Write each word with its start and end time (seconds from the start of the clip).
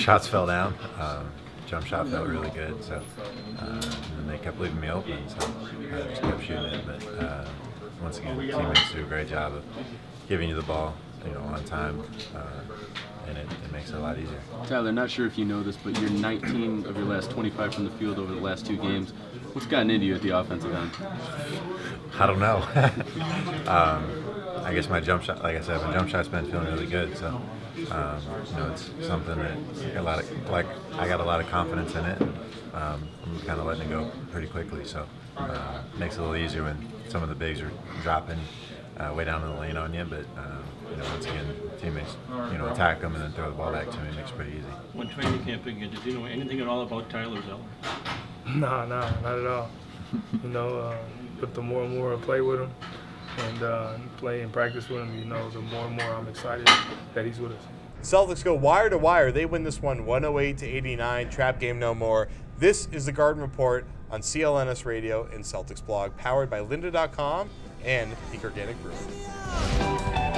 Shots 0.00 0.26
fell 0.26 0.46
down. 0.46 0.74
Um, 0.98 1.30
jump 1.66 1.86
shot 1.86 2.08
felt 2.08 2.26
really 2.28 2.50
good, 2.50 2.82
so 2.82 3.00
uh, 3.58 3.80
and 4.18 4.28
they 4.28 4.38
kept 4.38 4.58
leaving 4.58 4.80
me 4.80 4.90
open, 4.90 5.28
so 5.28 5.36
I 5.94 6.08
just 6.08 6.22
kept 6.22 6.42
shooting 6.42 6.64
it. 6.64 6.84
But 6.86 7.24
uh, 7.24 7.44
once 8.02 8.18
again, 8.18 8.36
teammates 8.38 8.92
do 8.92 9.02
a 9.02 9.04
great 9.04 9.28
job 9.28 9.54
of 9.54 9.64
giving 10.28 10.48
you 10.48 10.54
the 10.54 10.62
ball, 10.62 10.94
you 11.24 11.32
know, 11.32 11.40
on 11.40 11.62
time, 11.64 12.02
uh, 12.34 12.40
and 13.28 13.36
it, 13.36 13.46
it 13.64 13.72
makes 13.72 13.90
it 13.90 13.96
a 13.96 13.98
lot 14.00 14.18
easier. 14.18 14.40
Tyler, 14.66 14.90
not 14.90 15.10
sure 15.10 15.26
if 15.26 15.36
you 15.36 15.44
know 15.44 15.62
this, 15.62 15.76
but 15.76 15.98
you're 16.00 16.10
19 16.10 16.86
of 16.86 16.96
your 16.96 17.06
last 17.06 17.30
25 17.30 17.74
from 17.74 17.84
the 17.84 17.90
field 17.92 18.18
over 18.18 18.34
the 18.34 18.40
last 18.40 18.66
two 18.66 18.76
games. 18.76 19.12
What's 19.52 19.66
gotten 19.66 19.90
into 19.90 20.06
you 20.06 20.14
at 20.14 20.22
the 20.22 20.30
offensive 20.30 20.72
end? 20.72 20.90
I 22.18 22.26
don't 22.26 22.38
know. 22.38 22.56
um, 23.70 24.64
I 24.64 24.72
guess 24.74 24.88
my 24.88 25.00
jump 25.00 25.22
shot, 25.22 25.42
like 25.42 25.56
I 25.56 25.60
said, 25.60 25.82
my 25.82 25.92
jump 25.92 26.08
shot's 26.08 26.28
been 26.28 26.46
feeling 26.46 26.66
really 26.66 26.86
good. 26.86 27.16
So, 27.16 27.40
um, 27.90 28.20
you 28.46 28.56
know, 28.56 28.70
it's 28.72 28.90
something 29.06 29.36
that 29.36 29.56
I 29.86 29.90
got 29.94 29.96
a 29.96 30.02
lot 30.02 30.18
of, 30.20 30.50
like, 30.50 30.66
I 30.94 31.08
got 31.08 31.20
a 31.20 31.24
lot 31.24 31.40
of 31.40 31.48
confidence 31.48 31.94
in 31.94 32.04
it. 32.04 32.20
And, 32.20 32.34
um, 32.74 33.08
I'm 33.24 33.38
kind 33.40 33.60
of 33.60 33.66
letting 33.66 33.82
it 33.82 33.90
go 33.90 34.10
pretty 34.30 34.48
quickly. 34.48 34.84
So, 34.84 35.06
uh, 35.36 35.82
makes 35.98 36.16
it 36.16 36.20
a 36.20 36.22
little 36.22 36.36
easier 36.36 36.64
when 36.64 36.88
some 37.08 37.22
of 37.22 37.28
the 37.28 37.34
bigs 37.34 37.60
are 37.60 37.70
dropping 38.02 38.38
uh, 38.98 39.12
way 39.14 39.24
down 39.24 39.42
in 39.42 39.54
the 39.54 39.60
lane 39.60 39.76
on 39.76 39.94
you. 39.94 40.04
But, 40.04 40.26
um, 40.36 40.64
you 40.90 40.96
know, 40.96 41.04
once 41.04 41.26
again, 41.26 41.46
teammates, 41.80 42.16
you 42.52 42.58
know, 42.58 42.68
attack 42.68 43.00
them 43.00 43.14
and 43.14 43.24
then 43.24 43.32
throw 43.32 43.50
the 43.50 43.56
ball 43.56 43.72
back 43.72 43.90
to 43.90 43.98
me 43.98 44.16
makes 44.16 44.30
it 44.30 44.36
pretty 44.36 44.52
easy. 44.52 44.66
When 44.92 45.08
training 45.08 45.44
camp 45.44 45.64
began, 45.64 45.90
did 45.90 46.04
you 46.04 46.18
know 46.18 46.26
anything 46.26 46.60
at 46.60 46.66
all 46.66 46.82
about 46.82 47.08
Tyler 47.10 47.40
Zeller? 47.42 47.60
No, 48.46 48.84
no, 48.86 49.00
not 49.22 49.38
at 49.38 49.46
all. 49.46 49.70
you 50.42 50.48
know, 50.48 50.78
uh, 50.78 50.96
but 51.40 51.54
the 51.54 51.62
more 51.62 51.84
and 51.84 51.96
more 51.96 52.12
I 52.12 52.16
play 52.16 52.40
with 52.40 52.60
him 52.60 52.70
and 53.48 53.62
uh, 53.62 53.94
play 54.16 54.42
and 54.42 54.52
practice 54.52 54.88
with 54.88 55.02
him, 55.02 55.18
you 55.18 55.24
know, 55.24 55.50
the 55.50 55.60
more 55.60 55.86
and 55.86 55.96
more 55.96 56.12
I'm 56.12 56.28
excited 56.28 56.68
that 57.14 57.24
he's 57.24 57.38
with 57.38 57.52
us. 57.52 57.62
Celtics 58.02 58.42
go 58.42 58.54
wire 58.54 58.88
to 58.88 58.98
wire. 58.98 59.30
They 59.30 59.44
win 59.44 59.62
this 59.62 59.82
one 59.82 60.06
108 60.06 60.58
to 60.58 60.66
89. 60.66 61.30
Trap 61.30 61.60
game 61.60 61.78
no 61.78 61.94
more. 61.94 62.28
This 62.58 62.88
is 62.92 63.06
the 63.06 63.12
Garden 63.12 63.42
Report 63.42 63.84
on 64.10 64.20
CLNS 64.20 64.84
Radio 64.84 65.28
and 65.32 65.44
Celtics 65.44 65.84
blog, 65.84 66.16
powered 66.16 66.50
by 66.50 66.60
lynda.com 66.60 67.50
and 67.84 68.14
Peak 68.30 68.44
Organic 68.44 68.76
Brewing. 68.82 70.29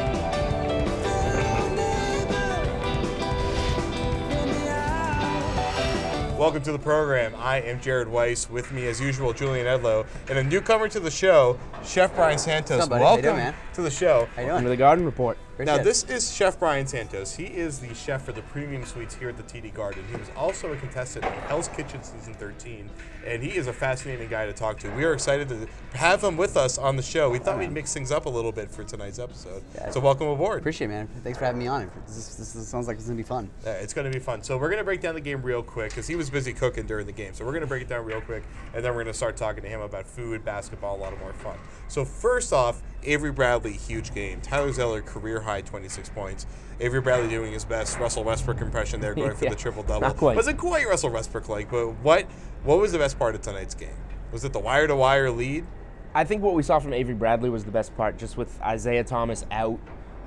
Welcome 6.42 6.64
to 6.64 6.72
the 6.72 6.78
program. 6.80 7.36
I 7.38 7.60
am 7.60 7.80
Jared 7.80 8.08
Weiss. 8.08 8.50
With 8.50 8.72
me, 8.72 8.88
as 8.88 9.00
usual, 9.00 9.32
Julian 9.32 9.64
Edlow, 9.64 10.04
and 10.28 10.40
a 10.40 10.42
newcomer 10.42 10.88
to 10.88 10.98
the 10.98 11.08
show, 11.08 11.56
Chef 11.84 12.12
Brian 12.16 12.36
Santos. 12.36 12.78
What's 12.78 12.90
up. 12.90 13.00
How 13.00 13.14
you 13.14 13.22
Welcome? 13.22 13.54
To 13.74 13.82
the 13.82 13.90
show. 13.90 14.28
How 14.36 14.42
you 14.42 14.48
Welcome 14.48 14.64
to 14.64 14.68
doing? 14.68 14.70
the 14.70 14.76
Garden 14.76 15.04
Report. 15.04 15.38
Great 15.56 15.66
Now, 15.66 15.76
shit. 15.76 15.84
this 15.84 16.04
is 16.04 16.32
Chef 16.34 16.58
Brian 16.58 16.86
Santos. 16.86 17.36
He 17.36 17.44
is 17.44 17.78
the 17.78 17.94
chef 17.94 18.24
for 18.24 18.32
the 18.32 18.42
premium 18.42 18.84
suites 18.86 19.14
here 19.14 19.28
at 19.28 19.36
the 19.36 19.42
TD 19.42 19.72
Garden. 19.72 20.02
He 20.10 20.16
was 20.16 20.30
also 20.36 20.72
a 20.72 20.76
contestant 20.76 21.24
in 21.26 21.32
Hell's 21.42 21.68
Kitchen 21.68 22.02
season 22.02 22.34
13, 22.34 22.88
and 23.26 23.42
he 23.42 23.50
is 23.56 23.66
a 23.66 23.72
fascinating 23.72 24.28
guy 24.28 24.46
to 24.46 24.52
talk 24.52 24.78
to. 24.80 24.90
We 24.92 25.04
are 25.04 25.12
excited 25.12 25.48
to 25.50 25.68
have 25.96 26.22
him 26.24 26.36
with 26.38 26.56
us 26.56 26.78
on 26.78 26.96
the 26.96 27.02
show. 27.02 27.28
We 27.30 27.38
thought 27.38 27.58
we'd 27.58 27.70
mix 27.72 27.92
things 27.92 28.10
up 28.10 28.24
a 28.26 28.30
little 28.30 28.52
bit 28.52 28.70
for 28.70 28.82
tonight's 28.84 29.18
episode. 29.18 29.62
Yeah. 29.74 29.90
So, 29.90 30.00
welcome 30.00 30.26
aboard. 30.28 30.58
Appreciate 30.60 30.86
it, 30.86 30.90
man. 30.90 31.08
Thanks 31.22 31.38
for 31.38 31.44
having 31.44 31.58
me 31.60 31.66
on. 31.66 31.90
This, 32.06 32.16
is, 32.16 32.36
this 32.36 32.54
is- 32.56 32.68
sounds 32.68 32.86
like 32.88 32.96
it's 32.96 33.06
gonna 33.06 33.16
be 33.16 33.22
fun. 33.22 33.50
Yeah, 33.64 33.72
it's 33.72 33.92
going 33.94 34.10
to 34.10 34.18
be 34.18 34.22
fun. 34.24 34.42
So 34.42 34.56
we're 34.56 34.68
going 34.68 34.78
to 34.78 34.84
break 34.84 35.00
down 35.02 35.14
the 35.14 35.20
game 35.20 35.42
real 35.42 35.62
quick 35.62 35.90
because 35.90 36.06
he 36.06 36.16
was 36.16 36.30
busy 36.30 36.52
cooking 36.54 36.86
during 36.86 37.04
the 37.06 37.12
game. 37.12 37.34
So 37.34 37.44
we're 37.44 37.50
going 37.52 37.60
to 37.62 37.66
break 37.66 37.82
it 37.82 37.88
down 37.88 38.04
real 38.06 38.20
quick, 38.22 38.42
and 38.74 38.82
then 38.84 38.92
we're 38.94 39.02
going 39.04 39.12
to 39.12 39.18
start 39.18 39.36
talking 39.36 39.62
to 39.62 39.68
him 39.68 39.80
about 39.82 40.06
food, 40.06 40.44
basketball, 40.44 40.96
a 40.96 41.00
lot 41.00 41.12
of 41.12 41.18
more 41.20 41.32
fun. 41.34 41.56
So 41.92 42.06
first 42.06 42.54
off, 42.54 42.80
Avery 43.02 43.32
Bradley, 43.32 43.74
huge 43.74 44.14
game. 44.14 44.40
Tyler 44.40 44.72
Zeller, 44.72 45.02
career 45.02 45.42
high, 45.42 45.60
26 45.60 46.08
points. 46.08 46.46
Avery 46.80 47.02
Bradley 47.02 47.28
doing 47.28 47.52
his 47.52 47.66
best 47.66 47.98
Russell 47.98 48.24
Westbrook 48.24 48.62
impression 48.62 48.98
there, 48.98 49.14
going 49.14 49.36
for 49.36 49.44
Yeah, 49.44 49.50
the 49.50 49.56
triple 49.56 49.82
double. 49.82 50.00
not 50.00 50.16
quite. 50.16 50.34
Wasn't 50.34 50.56
quite 50.56 50.86
Russell 50.86 51.10
Westbrook 51.10 51.50
like, 51.50 51.70
but 51.70 51.90
what 52.02 52.24
what 52.64 52.78
was 52.78 52.92
the 52.92 52.98
best 52.98 53.18
part 53.18 53.34
of 53.34 53.42
tonight's 53.42 53.74
game? 53.74 53.90
Was 54.32 54.42
it 54.42 54.54
the 54.54 54.58
wire 54.58 54.86
to 54.86 54.96
wire 54.96 55.30
lead? 55.30 55.66
I 56.14 56.24
think 56.24 56.42
what 56.42 56.54
we 56.54 56.62
saw 56.62 56.78
from 56.78 56.94
Avery 56.94 57.14
Bradley 57.14 57.50
was 57.50 57.66
the 57.66 57.70
best 57.70 57.94
part, 57.94 58.16
just 58.16 58.38
with 58.38 58.58
Isaiah 58.62 59.04
Thomas 59.04 59.44
out. 59.50 59.78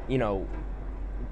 You 0.08 0.20
know, 0.20 0.48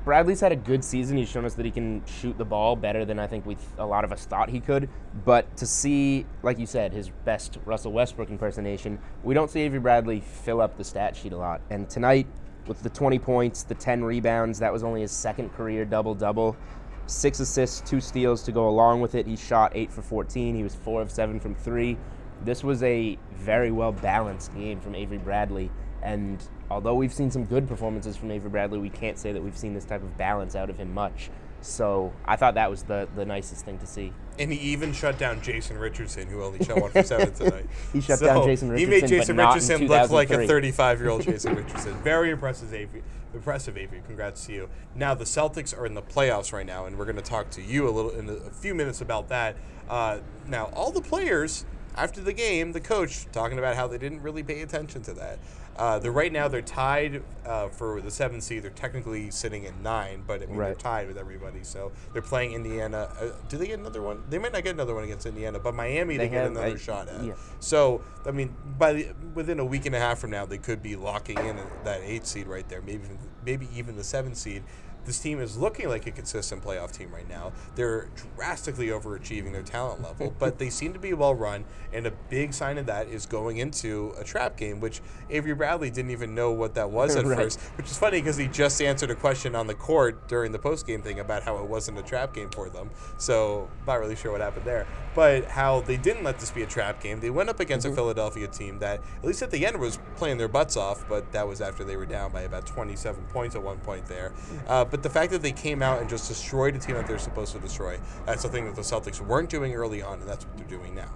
Bradley's 0.03 0.41
had 0.41 0.52
a 0.52 0.58
good 0.58 0.84
season. 0.84 1.18
He's 1.18 1.30
shown 1.30 1.46
us 1.46 1.53
that 1.53 1.66
he 1.66 1.72
can 1.72 2.03
shoot 2.06 2.38
the 2.38 2.44
ball 2.44 2.75
better 2.75 3.06
than 3.06 3.19
I 3.19 3.28
think 3.28 3.46
we 3.46 3.56
a 3.78 3.86
lot 3.86 4.03
of 4.03 4.12
us 4.12 4.25
thought 4.25 4.50
he 4.50 4.59
could. 4.59 4.90
But 5.24 5.56
to 5.58 5.66
see, 5.66 6.25
like 6.41 6.59
you 6.59 6.66
said, 6.66 6.91
his 6.91 7.09
best 7.24 7.58
Russell 7.64 7.94
Westbrook 7.94 8.30
impersonation, 8.30 9.00
we 9.24 9.34
don't 9.34 9.50
see 9.50 9.62
Avery 9.62 9.80
Bradley 9.80 10.19
fill 10.19 10.59
up 10.59 10.78
the 10.78 10.84
stat 10.84 11.16
sheet 11.16 11.31
a 11.31 11.38
lot. 11.38 11.62
And 11.69 11.90
tonight, 11.90 12.28
with 12.68 12.84
the 12.84 12.90
20 12.90 13.18
points, 13.19 13.64
the 13.64 13.75
10 13.75 14.03
rebounds, 14.03 14.59
that 14.59 14.74
was 14.74 14.84
only 14.84 15.02
his 15.02 15.12
second 15.12 15.53
career 15.53 15.86
double 15.86 16.16
double. 16.16 16.58
Six 17.06 17.40
assists, 17.40 17.81
two 17.90 18.02
steals 18.02 18.44
to 18.44 18.52
go 18.52 18.68
along 18.68 19.00
with 19.00 19.16
it. 19.16 19.25
He 19.25 19.38
shot 19.38 19.72
eight 19.74 19.91
for 19.91 20.02
14. 20.02 20.56
He 20.56 20.64
was 20.64 20.75
four 20.75 21.02
of 21.02 21.12
seven 21.12 21.40
from 21.40 21.56
three. 21.56 21.97
This 22.44 22.62
was 22.62 22.84
a 22.84 23.18
very 23.31 23.72
well 23.72 23.94
balanced 23.94 24.53
game 24.53 24.81
from 24.81 24.96
Avery 24.96 25.18
Bradley. 25.18 25.72
And 26.02 26.44
although 26.73 26.95
we've 26.95 27.13
seen 27.13 27.31
some 27.31 27.45
good 27.45 27.67
performances 27.67 28.17
from 28.17 28.31
Avery 28.31 28.50
Bradley, 28.50 28.79
we 28.79 28.89
can't 28.89 29.17
say 29.17 29.31
that 29.31 29.41
we've 29.41 29.57
seen 29.57 29.73
this 29.73 29.85
type 29.85 30.01
of 30.01 30.17
balance 30.17 30.56
out 30.56 30.69
of 30.69 30.78
him 30.78 30.94
much. 30.94 31.29
So 31.61 32.11
I 32.25 32.35
thought 32.35 32.56
that 32.56 32.69
was 32.69 32.84
the, 32.84 33.07
the 33.16 33.25
nicest 33.25 33.63
thing 33.63 33.78
to 33.78 33.88
see. 33.88 34.11
And 34.38 34.51
he 34.51 34.59
even 34.72 34.91
shut 34.91 35.17
down 35.17 35.41
Jason 35.41 35.78
Richardson, 35.78 36.28
who 36.28 36.44
only 36.44 36.63
shot 36.63 36.81
one 36.81 36.91
for 36.91 37.03
seven 37.03 37.31
tonight. 37.34 37.67
He 37.94 38.01
shut 38.01 38.19
down 38.19 38.45
Jason 38.45 38.69
Richardson. 38.69 38.91
He 38.94 39.01
made 39.01 39.07
Jason 39.07 39.38
Richardson 39.38 39.88
look 39.88 40.09
like 40.09 40.29
a 40.31 40.38
35-year-old 40.38 41.22
Jason 41.23 41.56
Richardson. 41.56 41.94
Very 42.01 42.31
impressive, 42.31 42.73
Avery. 42.73 43.03
Impressive, 43.34 43.78
Avery. 43.78 44.01
Congrats 44.05 44.45
to 44.47 44.53
you. 44.53 44.69
Now 44.94 45.13
the 45.13 45.23
Celtics 45.23 45.78
are 45.78 45.85
in 45.85 45.94
the 45.94 46.01
playoffs 46.01 46.51
right 46.51 46.66
now, 46.66 46.85
and 46.85 46.97
we're 46.97 47.05
going 47.05 47.16
to 47.16 47.22
talk 47.22 47.50
to 47.51 47.61
you 47.61 47.88
a 47.88 47.91
little 47.91 48.11
in 48.11 48.28
a, 48.28 48.34
a 48.34 48.51
few 48.51 48.75
minutes 48.75 49.00
about 49.00 49.29
that. 49.29 49.55
Uh, 49.90 50.19
now, 50.47 50.66
all 50.73 50.91
the 50.91 51.01
players 51.01 51.66
after 51.95 52.22
the 52.22 52.34
game, 52.34 52.72
the 52.72 52.79
coach 52.81 53.28
talking 53.31 53.57
about 53.57 53.75
how 53.75 53.88
they 53.88 53.97
didn't 53.97 54.22
really 54.22 54.44
pay 54.44 54.61
attention 54.61 55.01
to 55.03 55.13
that. 55.13 55.40
Uh, 55.75 55.97
they're 56.00 56.11
right 56.11 56.31
now 56.31 56.47
they're 56.47 56.61
tied 56.61 57.23
uh, 57.45 57.67
for 57.69 58.00
the 58.01 58.11
seventh 58.11 58.44
seed. 58.44 58.63
They're 58.63 58.72
technically 58.72 59.31
sitting 59.31 59.66
at 59.66 59.79
nine, 59.81 60.23
but 60.25 60.41
I 60.41 60.46
mean 60.46 60.58
they're 60.58 60.75
tied 60.75 61.08
with 61.08 61.17
everybody. 61.17 61.64
So 61.64 61.91
they're 62.14 62.22
playing 62.22 62.53
Indiana. 62.53 63.09
Uh, 63.20 63.29
do 63.49 63.58
they 63.58 63.67
get 63.67 63.79
another 63.79 64.02
one? 64.02 64.23
They 64.29 64.37
might 64.37 64.53
not 64.53 64.64
get 64.64 64.73
another 64.73 64.93
one 64.93 65.03
against 65.03 65.25
Indiana, 65.25 65.59
but 65.59 65.73
Miami 65.73 66.17
they, 66.17 66.28
They 66.28 66.34
get 66.34 66.47
another 66.47 66.78
shot 66.78 67.09
at. 67.09 67.23
yeah. 67.23 67.34
So 67.59 68.02
I 68.25 68.31
mean, 68.31 68.55
by 68.78 68.93
the, 68.93 69.08
within 69.34 69.59
a 69.59 69.66
week 69.66 69.85
and 69.85 69.96
a 69.96 69.99
half 69.99 70.20
from 70.20 70.31
now, 70.31 70.46
they 70.46 70.58
could 70.59 70.84
be 70.84 70.96
locking 70.96 71.37
in 71.40 71.58
that 71.84 72.02
eight 72.03 72.28
seed 72.28 72.47
right 72.47 72.67
there. 72.70 72.81
Maybe 72.81 73.03
maybe 73.46 73.67
even 73.75 73.96
the 73.96 74.03
seven 74.03 74.35
seed. 74.35 74.64
This 75.05 75.20
team 75.20 75.40
is 75.40 75.58
looking 75.58 75.90
like 75.90 76.08
a 76.08 76.11
consistent 76.11 76.64
playoff 76.64 76.91
team 76.91 77.11
right 77.14 77.28
now. 77.28 77.52
They're 77.76 78.09
drastically 78.35 78.88
overachieving 78.88 79.52
their 79.52 79.61
talent 79.64 80.02
level, 80.02 80.34
but 80.40 80.59
they 80.59 80.70
seem 80.70 80.94
to 80.94 81.00
be 81.00 81.14
well 81.14 81.35
run. 81.35 81.66
And 81.91 82.08
a 82.08 82.11
big 82.29 82.53
sign 82.53 82.78
of 82.78 82.85
that 82.88 83.08
is 83.08 83.26
going 83.26 83.58
into 83.58 84.14
a 84.20 84.23
trap 84.23 84.58
game, 84.58 84.79
which 84.79 85.02
Avery 85.29 85.53
Bradley 85.53 85.90
didn't 85.91 86.11
even 86.11 86.34
know 86.34 86.52
what 86.52 86.76
that 86.76 86.90
was 86.90 87.16
at 87.17 87.26
Right. 87.26 87.38
first, 87.38 87.59
which 87.78 87.85
is 87.90 87.97
funny 87.97 88.20
because 88.20 88.38
he 88.38 88.47
just 88.47 88.82
answered 88.82 89.11
a 89.11 89.16
question 89.16 89.55
on 89.55 89.67
the 89.67 89.73
court 89.76 90.28
during 90.28 90.52
the 90.52 90.59
post 90.59 90.85
game 90.88 91.02
thing 91.02 91.20
about 91.20 91.44
how 91.44 91.58
it 91.58 91.70
wasn't 91.70 91.97
a 91.97 92.03
trap 92.03 92.34
game 92.34 92.49
for 92.49 92.70
them. 92.70 92.90
So 93.17 93.70
not 93.88 93.99
really 93.99 94.16
sure 94.16 94.32
what 94.32 94.41
happened 94.41 94.66
there, 94.66 94.88
but 95.16 95.46
how 95.46 95.82
they 95.82 95.97
didn't 95.97 96.23
let 96.23 96.40
this 96.40 96.52
be 96.52 96.64
a 96.64 96.67
trap 96.67 97.02
game. 97.02 97.20
They 97.20 97.29
went 97.29 97.49
up 97.49 97.59
against 97.59 97.85
a 97.85 97.91
Philadelphia 97.91 98.47
team 98.47 98.79
that, 98.79 99.02
at 99.20 99.23
least 99.26 99.41
at 99.41 99.52
the 99.52 99.66
end, 99.66 99.79
was 99.79 99.99
playing 100.16 100.38
their 100.38 100.47
butts 100.47 100.76
off, 100.78 101.06
but 101.08 101.32
that 101.32 101.47
was 101.47 101.61
after 101.61 101.84
they 101.84 101.96
were 101.97 102.06
down 102.06 102.32
by 102.32 102.41
about 102.41 102.66
27 102.66 103.23
points 103.26 103.56
at 103.56 103.61
one 103.64 103.78
point 103.79 104.06
there. 104.08 104.32
Uh, 104.67 104.84
but 104.93 105.01
the 105.01 105.09
fact 105.09 105.31
that 105.31 105.41
they 105.41 105.51
came 105.51 105.81
out 105.81 106.01
and 106.01 106.07
just 106.07 106.28
destroyed 106.28 106.75
a 106.75 106.78
team 106.78 106.93
that 106.93 107.07
they're 107.07 107.17
supposed 107.17 107.51
to 107.51 107.57
destroy, 107.57 107.99
that's 108.28 108.43
something 108.43 108.66
that 108.66 108.75
the 108.75 108.84
Celtics 108.84 109.19
weren't 109.19 109.49
doing 109.49 109.73
early 109.73 110.03
on, 110.03 110.19
and 110.19 110.29
that's 110.29 110.45
what 110.45 110.55
they're 110.55 110.67
doing 110.67 110.93
now. 110.93 111.09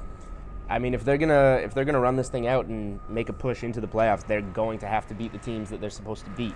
I 0.68 0.80
mean, 0.80 0.96
if 0.96 1.06
they're 1.06 1.20
gonna 1.20 1.62
if 1.64 1.76
they're 1.76 1.86
gonna 1.86 2.00
run 2.00 2.16
this 2.16 2.28
thing 2.28 2.48
out 2.48 2.66
and 2.66 3.00
make 3.08 3.30
a 3.30 3.34
push 3.34 3.64
into 3.64 3.80
the 3.80 3.88
playoffs, 3.88 4.26
they're 4.26 4.42
going 4.42 4.80
to 4.80 4.88
have 4.88 5.06
to 5.10 5.14
beat 5.14 5.32
the 5.32 5.38
teams 5.38 5.70
that 5.70 5.80
they're 5.80 5.92
supposed 5.92 6.26
to 6.26 6.32
beat. 6.32 6.56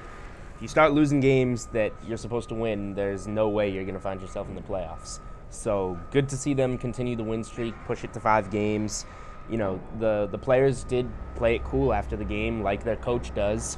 If 0.56 0.64
you 0.64 0.68
start 0.68 0.94
losing 0.94 1.20
games 1.20 1.68
that 1.68 1.94
you're 2.08 2.18
supposed 2.18 2.50
to 2.50 2.56
win, 2.56 2.96
there's 2.96 3.28
no 3.28 3.50
way 3.50 3.70
you're 3.70 3.86
gonna 3.86 4.00
find 4.00 4.20
yourself 4.20 4.50
in 4.50 4.56
the 4.56 4.62
playoffs. 4.62 5.20
So 5.52 6.00
good 6.10 6.28
to 6.30 6.36
see 6.36 6.56
them 6.56 6.76
continue 6.76 7.16
the 7.16 7.24
win 7.24 7.44
streak, 7.44 7.76
push 7.86 8.04
it 8.04 8.14
to 8.14 8.20
five 8.20 8.50
games. 8.50 9.06
You 9.48 9.58
know, 9.58 9.80
the 10.00 10.28
the 10.32 10.40
players 10.40 10.86
did 10.86 11.08
play 11.36 11.54
it 11.54 11.64
cool 11.66 11.94
after 11.94 12.18
the 12.18 12.26
game, 12.26 12.64
like 12.64 12.84
their 12.84 12.96
coach 12.96 13.32
does. 13.36 13.78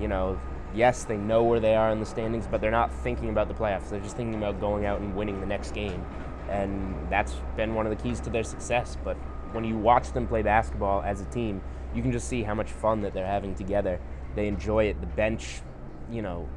You 0.00 0.06
know, 0.06 0.38
yes, 0.74 1.04
they 1.04 1.16
know 1.16 1.42
where 1.42 1.60
they 1.60 1.74
are 1.74 1.90
in 1.90 2.00
the 2.00 2.06
standings, 2.06 2.46
but 2.46 2.60
they're 2.60 2.70
not 2.70 2.92
thinking 2.92 3.28
about 3.28 3.48
the 3.48 3.54
playoffs. 3.54 3.90
They're 3.90 4.00
just 4.00 4.16
thinking 4.16 4.34
about 4.34 4.60
going 4.60 4.86
out 4.86 5.00
and 5.00 5.14
winning 5.14 5.40
the 5.40 5.46
next 5.46 5.72
game. 5.72 6.04
And 6.48 6.94
that's 7.10 7.34
been 7.56 7.74
one 7.74 7.86
of 7.86 7.96
the 7.96 8.02
keys 8.02 8.20
to 8.20 8.30
their 8.30 8.44
success. 8.44 8.96
But 9.02 9.16
when 9.52 9.64
you 9.64 9.76
watch 9.76 10.12
them 10.12 10.26
play 10.26 10.42
basketball 10.42 11.02
as 11.02 11.20
a 11.20 11.24
team, 11.26 11.62
you 11.94 12.02
can 12.02 12.12
just 12.12 12.28
see 12.28 12.42
how 12.42 12.54
much 12.54 12.70
fun 12.70 13.02
that 13.02 13.14
they're 13.14 13.26
having 13.26 13.54
together. 13.54 14.00
They 14.34 14.48
enjoy 14.48 14.84
it. 14.84 15.00
The 15.00 15.06
bench, 15.06 15.60
you 16.10 16.22
know, 16.22 16.48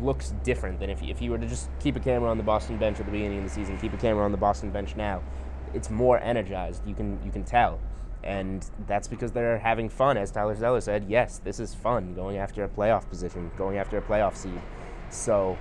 looks 0.00 0.32
different 0.42 0.80
than 0.80 0.90
if 0.90 1.02
you, 1.02 1.10
if 1.10 1.20
you 1.20 1.30
were 1.30 1.38
to 1.38 1.46
just 1.46 1.68
keep 1.80 1.96
a 1.96 2.00
camera 2.00 2.30
on 2.30 2.38
the 2.38 2.42
Boston 2.42 2.78
bench 2.78 2.98
at 3.00 3.06
the 3.06 3.12
beginning 3.12 3.38
of 3.38 3.44
the 3.44 3.50
season, 3.50 3.78
keep 3.78 3.92
a 3.92 3.98
camera 3.98 4.24
on 4.24 4.32
the 4.32 4.38
Boston 4.38 4.70
bench 4.70 4.96
now. 4.96 5.22
It's 5.74 5.90
more 5.90 6.18
energized. 6.18 6.86
You 6.86 6.94
can 6.94 7.18
you 7.24 7.30
can 7.30 7.44
tell, 7.44 7.80
and 8.24 8.64
that's 8.86 9.08
because 9.08 9.32
they're 9.32 9.58
having 9.58 9.88
fun. 9.88 10.16
As 10.16 10.30
Tyler 10.30 10.54
Zeller 10.54 10.80
said, 10.80 11.06
yes, 11.08 11.38
this 11.38 11.58
is 11.58 11.74
fun 11.74 12.14
going 12.14 12.36
after 12.36 12.64
a 12.64 12.68
playoff 12.68 13.08
position, 13.08 13.50
going 13.56 13.78
after 13.78 13.98
a 13.98 14.02
playoff 14.02 14.36
seed. 14.36 14.60
So, 15.10 15.58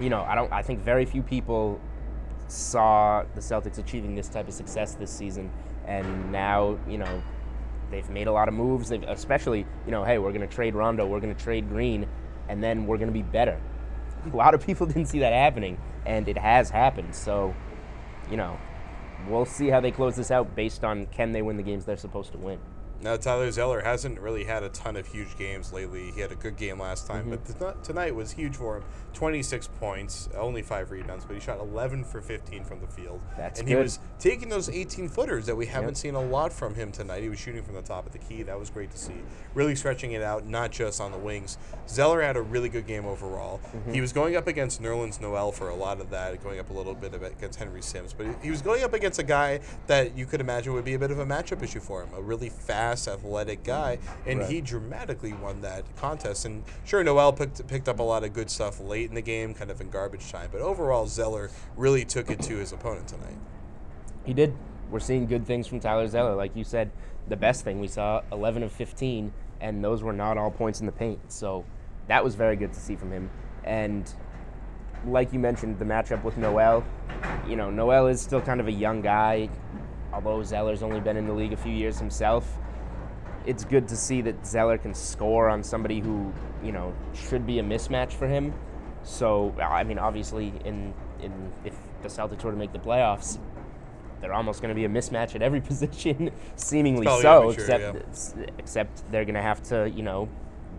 you 0.00 0.08
know, 0.10 0.22
I 0.22 0.34
don't. 0.34 0.52
I 0.52 0.62
think 0.62 0.80
very 0.80 1.04
few 1.04 1.22
people 1.22 1.80
saw 2.48 3.24
the 3.34 3.40
Celtics 3.40 3.78
achieving 3.78 4.14
this 4.14 4.28
type 4.28 4.48
of 4.48 4.54
success 4.54 4.94
this 4.94 5.10
season, 5.10 5.50
and 5.86 6.32
now 6.32 6.78
you 6.88 6.98
know 6.98 7.22
they've 7.90 8.08
made 8.10 8.26
a 8.26 8.32
lot 8.32 8.48
of 8.48 8.54
moves. 8.54 8.88
They've, 8.88 9.02
especially, 9.02 9.66
you 9.84 9.92
know, 9.92 10.04
hey, 10.04 10.18
we're 10.18 10.32
going 10.32 10.46
to 10.46 10.54
trade 10.54 10.74
Rondo, 10.74 11.06
we're 11.06 11.20
going 11.20 11.34
to 11.34 11.42
trade 11.42 11.68
Green, 11.68 12.06
and 12.48 12.62
then 12.62 12.86
we're 12.86 12.98
going 12.98 13.08
to 13.08 13.14
be 13.14 13.22
better. 13.22 13.60
A 14.32 14.36
lot 14.36 14.54
of 14.54 14.64
people 14.64 14.86
didn't 14.86 15.06
see 15.06 15.20
that 15.20 15.32
happening, 15.32 15.78
and 16.04 16.28
it 16.28 16.38
has 16.38 16.70
happened. 16.70 17.14
So, 17.14 17.54
you 18.30 18.36
know, 18.36 18.58
we'll 19.28 19.44
see 19.44 19.68
how 19.68 19.80
they 19.80 19.90
close 19.90 20.16
this 20.16 20.30
out 20.30 20.54
based 20.54 20.84
on 20.84 21.06
can 21.06 21.32
they 21.32 21.42
win 21.42 21.56
the 21.56 21.62
games 21.62 21.84
they're 21.84 21.96
supposed 21.96 22.32
to 22.32 22.38
win. 22.38 22.58
Now, 23.02 23.16
Tyler 23.16 23.50
Zeller 23.50 23.80
hasn't 23.82 24.18
really 24.20 24.44
had 24.44 24.62
a 24.62 24.68
ton 24.70 24.96
of 24.96 25.06
huge 25.06 25.36
games 25.36 25.72
lately. 25.72 26.10
He 26.12 26.20
had 26.20 26.32
a 26.32 26.36
good 26.36 26.56
game 26.56 26.80
last 26.80 27.06
time, 27.06 27.26
Mm-hmm. 27.30 27.58
but 27.58 27.84
tonight 27.84 28.14
was 28.14 28.32
huge 28.32 28.56
for 28.56 28.76
him. 28.78 28.84
26 29.12 29.68
points, 29.80 30.28
only 30.36 30.60
five 30.60 30.90
rebounds, 30.90 31.24
but 31.24 31.32
he 31.34 31.40
shot 31.40 31.58
11 31.58 32.04
for 32.04 32.20
15 32.20 32.64
from 32.64 32.80
the 32.80 32.86
field. 32.86 33.22
That's 33.38 33.58
and 33.60 33.66
he 33.68 33.74
was 33.74 33.98
taking 34.18 34.50
those 34.50 34.68
18 34.68 35.08
footers 35.08 35.46
that 35.46 35.56
we 35.56 35.64
haven't 35.66 35.90
Yep. 35.90 35.96
seen 35.96 36.14
a 36.16 36.20
lot 36.20 36.52
from 36.52 36.74
him 36.74 36.92
tonight. 36.92 37.22
He 37.22 37.30
was 37.30 37.38
shooting 37.38 37.62
from 37.62 37.74
the 37.76 37.82
top 37.82 38.04
of 38.06 38.12
the 38.12 38.18
key. 38.18 38.42
That 38.42 38.58
was 38.58 38.68
great 38.68 38.90
to 38.90 38.98
see. 38.98 39.14
Really 39.54 39.74
stretching 39.74 40.12
it 40.12 40.22
out, 40.22 40.46
not 40.46 40.70
just 40.70 41.00
on 41.00 41.12
the 41.12 41.18
wings. 41.18 41.56
Zeller 41.88 42.20
had 42.20 42.36
a 42.36 42.42
really 42.42 42.68
good 42.68 42.86
game 42.86 43.06
overall. 43.06 43.58
Mm-hmm. 43.74 43.92
He 43.94 44.00
was 44.02 44.12
going 44.12 44.36
up 44.36 44.48
against 44.48 44.82
Nerlens 44.82 45.18
Noel 45.18 45.50
for 45.50 45.70
a 45.70 45.74
lot 45.74 45.98
of 46.00 46.10
that, 46.10 46.42
going 46.44 46.58
up 46.60 46.68
a 46.68 46.74
little 46.74 46.94
bit 46.94 47.14
against 47.14 47.58
Henry 47.58 47.80
Sims, 47.80 48.12
but 48.12 48.26
he- 48.26 48.32
he 48.42 48.50
was 48.50 48.60
going 48.60 48.84
up 48.84 48.92
against 48.92 49.18
a 49.18 49.22
guy 49.24 49.60
that 49.86 50.14
you 50.16 50.26
could 50.26 50.42
imagine 50.42 50.74
would 50.74 50.84
be 50.84 50.94
a 50.94 50.98
bit 50.98 51.10
of 51.10 51.18
a 51.20 51.24
matchup 51.26 51.62
issue 51.62 51.80
for 51.80 52.02
him, 52.02 52.10
a 52.14 52.20
really 52.20 52.50
fast, 52.50 52.85
athletic 52.92 53.64
guy, 53.64 53.98
and 54.26 54.42
he 54.42 54.60
dramatically 54.60 55.32
won 55.32 55.60
that 55.62 55.84
contest. 55.96 56.44
And 56.44 56.64
sure, 56.84 57.02
Noel 57.02 57.32
picked 57.32 57.66
picked 57.66 57.88
up 57.88 57.98
a 57.98 58.02
lot 58.02 58.24
of 58.24 58.32
good 58.32 58.50
stuff 58.50 58.80
late 58.80 59.08
in 59.08 59.14
the 59.14 59.22
game, 59.22 59.54
kind 59.54 59.70
of 59.70 59.80
in 59.80 59.90
garbage 59.90 60.30
time, 60.30 60.50
but 60.52 60.60
overall, 60.60 61.06
Zeller 61.06 61.50
really 61.76 62.04
took 62.04 62.30
it 62.30 62.40
to 62.42 62.56
his 62.56 62.72
opponent 62.72 63.08
tonight. 63.08 63.38
He 64.24 64.32
did. 64.34 64.54
We're 64.90 65.00
seeing 65.00 65.26
good 65.26 65.46
things 65.46 65.66
from 65.66 65.80
Tyler 65.80 66.06
Zeller. 66.06 66.34
Like 66.34 66.54
you 66.54 66.64
said, 66.64 66.90
the 67.28 67.36
best 67.36 67.64
thing 67.64 67.80
we 67.80 67.88
saw 67.88 68.22
11 68.30 68.62
of 68.62 68.72
15, 68.72 69.32
and 69.60 69.82
those 69.82 70.02
were 70.02 70.12
not 70.12 70.38
all 70.38 70.50
points 70.50 70.80
in 70.80 70.86
the 70.86 70.92
paint. 70.92 71.20
So 71.32 71.64
that 72.06 72.22
was 72.22 72.34
very 72.34 72.56
good 72.56 72.72
to 72.72 72.80
see 72.80 72.94
from 72.96 73.10
him. 73.10 73.30
And 73.64 74.08
like 75.06 75.32
you 75.32 75.38
mentioned, 75.38 75.78
the 75.78 75.84
matchup 75.84 76.22
with 76.22 76.36
Noel, 76.36 76.84
you 77.48 77.56
know, 77.56 77.70
Noel 77.70 78.06
is 78.06 78.20
still 78.20 78.40
kind 78.40 78.60
of 78.60 78.68
a 78.68 78.72
young 78.72 79.00
guy, 79.00 79.48
although 80.12 80.42
Zeller's 80.42 80.82
only 80.82 81.00
been 81.00 81.16
in 81.16 81.26
the 81.26 81.32
league 81.32 81.52
a 81.52 81.56
few 81.56 81.72
years 81.72 81.98
himself. 81.98 82.58
It's 83.46 83.64
good 83.64 83.88
to 83.88 83.96
see 83.96 84.20
that 84.22 84.44
Zeller 84.44 84.76
can 84.76 84.92
score 84.92 85.48
on 85.48 85.62
somebody 85.62 86.00
who, 86.00 86.32
you 86.62 86.72
know, 86.72 86.92
should 87.14 87.46
be 87.46 87.58
a 87.58 87.62
mismatch 87.62 88.12
for 88.12 88.26
him. 88.26 88.52
So, 89.02 89.54
I 89.62 89.84
mean, 89.84 89.98
obviously, 89.98 90.52
in, 90.64 90.92
in 91.20 91.52
if 91.64 91.74
the 92.02 92.08
Celtics 92.08 92.42
were 92.42 92.50
to 92.50 92.56
make 92.56 92.72
the 92.72 92.78
playoffs, 92.78 93.38
they're 94.20 94.34
almost 94.34 94.62
going 94.62 94.70
to 94.70 94.74
be 94.74 94.84
a 94.84 94.88
mismatch 94.88 95.34
at 95.36 95.42
every 95.42 95.60
position, 95.72 96.30
seemingly 96.56 97.06
so. 97.06 97.16
be 97.16 97.22
true, 97.22 97.50
except, 97.50 98.34
except 98.58 99.12
they're 99.12 99.24
going 99.24 99.34
to 99.34 99.42
have 99.42 99.62
to, 99.64 99.88
you 99.90 100.02
know, 100.02 100.28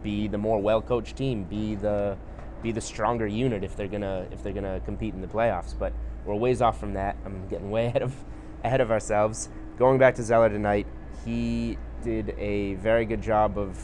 be 0.04 0.28
the 0.28 0.38
more 0.38 0.62
well-coached 0.62 1.16
team, 1.16 1.44
be 1.44 1.76
the 1.76 2.18
be 2.62 2.72
the 2.72 2.82
stronger 2.82 3.28
unit 3.28 3.64
if 3.64 3.76
they're 3.76 3.88
gonna 3.88 4.28
if 4.32 4.42
they're 4.42 4.54
gonna 4.54 4.80
compete 4.82 5.14
in 5.14 5.22
the 5.22 5.28
playoffs. 5.28 5.78
But 5.78 5.94
we're 6.26 6.36
ways 6.36 6.62
off 6.62 6.80
from 6.80 6.94
that. 6.94 7.16
I'm 7.26 7.48
getting 7.48 7.70
way 7.70 7.86
ahead 7.88 8.02
of 8.02 8.14
ahead 8.64 8.82
of 8.82 8.92
ourselves. 8.92 9.50
Going 9.78 9.98
back 9.98 10.16
to 10.16 10.24
Zeller 10.24 10.50
tonight, 10.50 10.88
he 11.26 11.78
did 12.04 12.36
a 12.38 12.76
very 12.76 13.06
good 13.06 13.22
job 13.22 13.58
of 13.58 13.80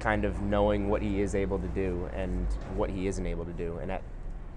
kind 0.00 0.24
of 0.24 0.40
knowing 0.40 0.88
what 0.88 1.02
he 1.02 1.20
is 1.20 1.34
able 1.34 1.58
to 1.58 1.68
do 1.68 2.08
and 2.14 2.46
what 2.74 2.90
he 2.90 3.06
isn't 3.06 3.26
able 3.26 3.44
to 3.44 3.52
do. 3.52 3.78
And 3.78 3.92
at 3.92 4.02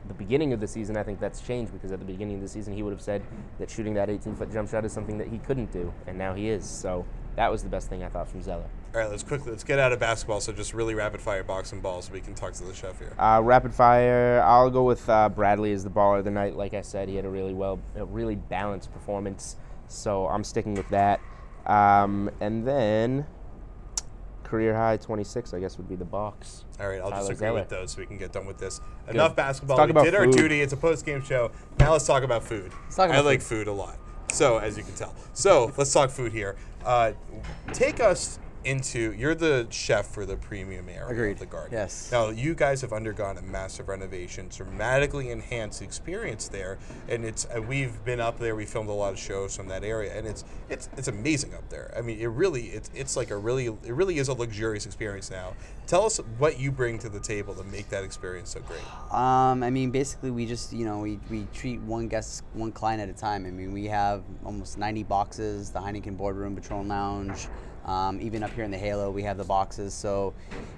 the 0.08 0.14
beginning 0.14 0.54
of 0.54 0.60
the 0.60 0.68
season, 0.68 0.98
I 0.98 1.04
think 1.04 1.20
that's 1.20 1.42
changed 1.42 1.72
because 1.74 1.92
at 1.92 2.00
the 2.00 2.06
beginning 2.06 2.36
of 2.36 2.42
the 2.42 2.48
season, 2.48 2.74
he 2.74 2.84
would 2.84 2.92
have 2.92 3.02
said 3.02 3.22
that 3.60 3.70
shooting 3.70 3.94
that 3.96 4.10
18 4.10 4.36
foot 4.36 4.52
jump 4.52 4.70
shot 4.70 4.86
is 4.86 4.92
something 4.92 5.18
that 5.18 5.28
he 5.28 5.38
couldn't 5.40 5.72
do, 5.72 5.94
and 6.08 6.18
now 6.18 6.34
he 6.34 6.50
is. 6.50 6.66
So 6.66 7.06
that 7.36 7.52
was 7.52 7.64
the 7.64 7.70
best 7.70 7.90
thing 7.90 8.04
I 8.04 8.10
thought 8.10 8.28
from 8.28 8.42
Zeller. 8.42 8.70
All 8.94 9.02
right, 9.02 9.10
let's 9.10 9.24
quickly 9.24 9.52
let's 9.52 9.64
get 9.64 9.80
out 9.80 9.92
of 9.92 10.00
basketball. 10.00 10.40
So 10.40 10.52
just 10.52 10.74
really 10.74 10.94
rapid 10.94 11.22
fire 11.22 11.44
boxing 11.44 11.82
balls, 11.82 12.06
so 12.06 12.14
we 12.14 12.22
can 12.22 12.36
talk 12.36 12.54
to 12.54 12.64
the 12.64 12.74
chef 12.74 13.00
here. 13.00 13.14
Uh, 13.18 13.42
rapid 13.44 13.74
fire. 13.74 14.42
I'll 14.42 14.70
go 14.70 14.84
with 14.84 15.08
uh, 15.10 15.30
Bradley 15.30 15.74
as 15.74 15.84
the 15.84 15.90
baller 15.90 16.20
of 16.20 16.26
the 16.26 16.32
night. 16.32 16.56
Like 16.56 16.74
I 16.74 16.82
said, 16.82 17.10
he 17.10 17.16
had 17.16 17.26
a 17.26 17.30
really 17.30 17.54
well, 17.54 17.80
a 17.96 18.06
really 18.06 18.36
balanced 18.36 18.94
performance. 18.94 19.56
So 19.88 20.28
I'm 20.28 20.44
sticking 20.44 20.76
with 20.76 20.88
that. 20.90 21.20
Um, 21.66 22.30
and 22.42 22.68
then 22.68 23.26
career 24.44 24.76
high 24.76 24.98
26, 24.98 25.54
I 25.54 25.60
guess, 25.60 25.78
would 25.78 25.90
be 25.90 25.96
the 25.96 26.06
box. 26.06 26.64
All 26.80 26.88
right, 26.88 27.02
I'll 27.02 27.10
Tyler 27.10 27.26
agree 27.26 27.36
Zeller. 27.38 27.60
with 27.62 27.70
those 27.70 27.92
so 27.94 28.00
we 28.00 28.06
can 28.06 28.18
get 28.18 28.32
done 28.32 28.46
with 28.46 28.58
this. 28.60 28.82
Enough 29.08 29.36
basketball. 29.36 29.78
Let's 29.78 29.88
talk 29.88 29.88
we 29.88 29.92
about 29.92 30.06
did 30.06 30.16
our 30.16 30.28
duty. 30.28 30.62
It's 30.62 30.74
a 30.74 30.78
post 30.78 31.06
game 31.06 31.24
show. 31.24 31.52
Now 31.80 31.94
let's 31.94 32.06
talk 32.06 32.24
about 32.24 32.44
food. 32.44 32.72
talk 32.92 33.10
I 33.10 33.16
about 33.16 33.26
like 33.26 33.42
food 33.42 33.68
a 33.68 33.72
lot. 33.74 33.98
So 34.32 34.58
as 34.58 34.78
you 34.78 34.84
can 34.84 34.94
tell. 34.94 35.16
So 35.34 35.72
let's 35.78 35.92
talk 35.92 36.10
food 36.10 36.32
here. 36.32 36.56
Uh, 36.86 37.14
take 37.72 38.00
us 38.00 38.40
into 38.66 39.14
you're 39.14 39.36
the 39.36 39.68
chef 39.70 40.08
for 40.08 40.26
the 40.26 40.38
premium 40.38 40.90
area 40.90 41.08
Agreed. 41.08 41.32
of 41.32 41.40
the 41.40 41.46
garden. 41.46 41.74
Yes. 41.74 42.10
Now 42.12 42.30
you 42.30 42.56
guys 42.56 42.82
have 42.82 42.94
undergone 42.94 43.38
a 43.38 43.42
massive 43.42 43.88
renovation, 43.90 44.50
dramatically 44.50 45.30
enhanced 45.30 45.80
the 45.80 45.86
experience 45.86 46.48
there, 46.48 46.78
and 47.08 47.26
it's 47.26 47.46
uh, 47.46 47.62
we've 47.62 48.04
been 48.06 48.20
up 48.20 48.40
there. 48.40 48.56
We 48.56 48.66
filmed 48.66 48.90
a 48.90 48.94
lot 48.94 49.14
of 49.14 49.20
shows 49.20 49.56
from 49.56 49.68
that 49.68 49.84
area, 49.84 50.18
and 50.18 50.28
it's 50.28 50.44
it's 50.70 50.90
it's 50.98 51.08
amazing 51.08 51.54
up 51.54 51.70
there. 51.70 51.94
I 51.98 52.02
mean, 52.02 52.20
it 52.20 52.28
really 52.28 52.68
it's 52.68 52.90
it's 52.94 53.16
like 53.16 53.32
a 53.32 53.38
really 53.38 53.68
it 53.68 53.94
really 53.94 54.18
is 54.18 54.28
a 54.28 54.34
luxurious 54.34 54.86
experience 54.86 55.30
now. 55.30 55.54
Tell 55.86 56.06
us 56.06 56.18
what 56.38 56.60
you 56.60 56.72
bring 56.72 56.98
to 57.00 57.10
the 57.10 57.20
table 57.20 57.54
to 57.56 57.64
make 57.66 57.90
that 57.90 58.04
experience 58.04 58.52
so 58.52 58.62
great. 58.62 58.82
Um, 59.14 59.64
I 59.64 59.70
mean, 59.70 59.92
basically, 59.92 60.32
we 60.32 60.46
just 60.46 60.74
you 60.74 60.86
know 60.86 61.00
we, 61.00 61.20
we 61.30 61.48
treat 61.54 61.82
one 61.82 62.08
guest, 62.08 62.44
one 62.54 62.72
client 62.72 63.02
at 63.02 63.10
a 63.10 63.14
time. 63.14 63.46
I 63.46 63.52
mean, 63.52 63.72
we 63.74 63.86
have 63.86 64.24
almost 64.46 64.78
90 64.78 65.04
boxes. 65.04 65.72
The 65.72 65.80
Heineken 65.80 66.18
Boardroom, 66.18 66.56
Patron 66.56 66.88
Lounge, 66.88 67.48
um, 67.86 68.20
even 68.22 68.44
up 68.44 68.53
here 68.54 68.64
in 68.64 68.72
the 68.72 68.78
Halo, 68.78 69.10
we 69.10 69.24
have 69.24 69.38
the 69.38 69.44
boxes. 69.44 69.94
So, 69.94 70.34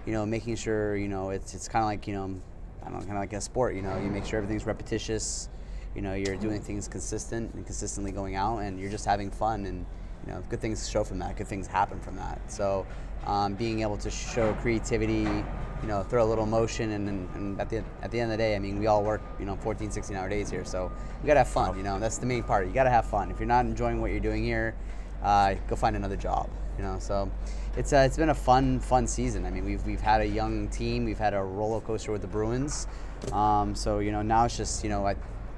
you 0.05 0.13
know, 0.13 0.25
making 0.25 0.55
sure 0.55 0.95
you 0.95 1.07
know 1.07 1.29
it's 1.29 1.53
it's 1.53 1.67
kind 1.67 1.83
of 1.83 1.87
like 1.87 2.07
you 2.07 2.13
know, 2.13 2.41
I 2.81 2.89
don't 2.89 2.93
know, 2.93 2.99
kind 2.99 3.11
of 3.11 3.19
like 3.19 3.33
a 3.33 3.41
sport. 3.41 3.75
You 3.75 3.81
know, 3.81 3.97
you 3.97 4.09
make 4.09 4.25
sure 4.25 4.37
everything's 4.37 4.65
repetitious. 4.65 5.49
You 5.95 6.01
know, 6.01 6.13
you're 6.13 6.35
doing 6.35 6.61
things 6.61 6.87
consistent 6.87 7.53
and 7.53 7.65
consistently 7.65 8.11
going 8.11 8.35
out, 8.35 8.59
and 8.59 8.79
you're 8.79 8.91
just 8.91 9.05
having 9.05 9.31
fun 9.31 9.65
and 9.65 9.85
you 10.25 10.33
know, 10.33 10.41
good 10.49 10.59
things 10.59 10.89
show 10.89 11.03
from 11.03 11.19
that. 11.19 11.37
Good 11.37 11.47
things 11.47 11.67
happen 11.67 11.99
from 11.99 12.15
that. 12.15 12.39
So, 12.51 12.85
um, 13.25 13.53
being 13.55 13.81
able 13.81 13.97
to 13.97 14.09
show 14.09 14.53
creativity, 14.55 15.21
you 15.21 15.87
know, 15.87 16.03
throw 16.03 16.23
a 16.23 16.27
little 16.27 16.45
motion, 16.45 16.91
and, 16.91 17.09
and, 17.09 17.29
and 17.35 17.61
at 17.61 17.69
the 17.69 17.83
at 18.01 18.11
the 18.11 18.19
end 18.19 18.31
of 18.31 18.37
the 18.37 18.43
day, 18.43 18.55
I 18.55 18.59
mean, 18.59 18.79
we 18.79 18.87
all 18.87 19.03
work, 19.03 19.21
you 19.39 19.45
know, 19.45 19.55
14, 19.57 19.91
16 19.91 20.15
hour 20.15 20.29
days 20.29 20.49
here, 20.49 20.65
so 20.65 20.91
we 21.21 21.27
gotta 21.27 21.39
have 21.39 21.49
fun. 21.49 21.77
You 21.77 21.83
know, 21.83 21.99
that's 21.99 22.17
the 22.17 22.25
main 22.25 22.43
part. 22.43 22.67
You 22.67 22.73
gotta 22.73 22.89
have 22.89 23.05
fun. 23.05 23.31
If 23.31 23.39
you're 23.39 23.47
not 23.47 23.65
enjoying 23.65 24.01
what 24.01 24.11
you're 24.11 24.19
doing 24.19 24.43
here, 24.43 24.75
uh, 25.23 25.55
go 25.67 25.75
find 25.75 25.95
another 25.95 26.17
job. 26.17 26.49
You 26.77 26.83
know, 26.83 26.99
so 26.99 27.31
it's 27.77 27.91
uh, 27.91 27.97
it's 27.97 28.17
been 28.17 28.29
a 28.29 28.35
fun 28.35 28.79
fun 28.79 29.07
season. 29.07 29.45
I 29.45 29.49
mean, 29.49 29.65
we've 29.65 29.85
we've 29.85 30.01
had 30.01 30.21
a 30.21 30.27
young 30.27 30.67
team. 30.69 31.05
We've 31.05 31.17
had 31.17 31.33
a 31.33 31.41
roller 31.41 31.81
coaster 31.81 32.11
with 32.11 32.21
the 32.21 32.27
Bruins. 32.27 32.87
Um, 33.31 33.75
so 33.75 33.99
you 33.99 34.11
know, 34.11 34.21
now 34.21 34.45
it's 34.45 34.57
just 34.57 34.83
you 34.83 34.89
know, 34.89 35.05
I 35.05 35.15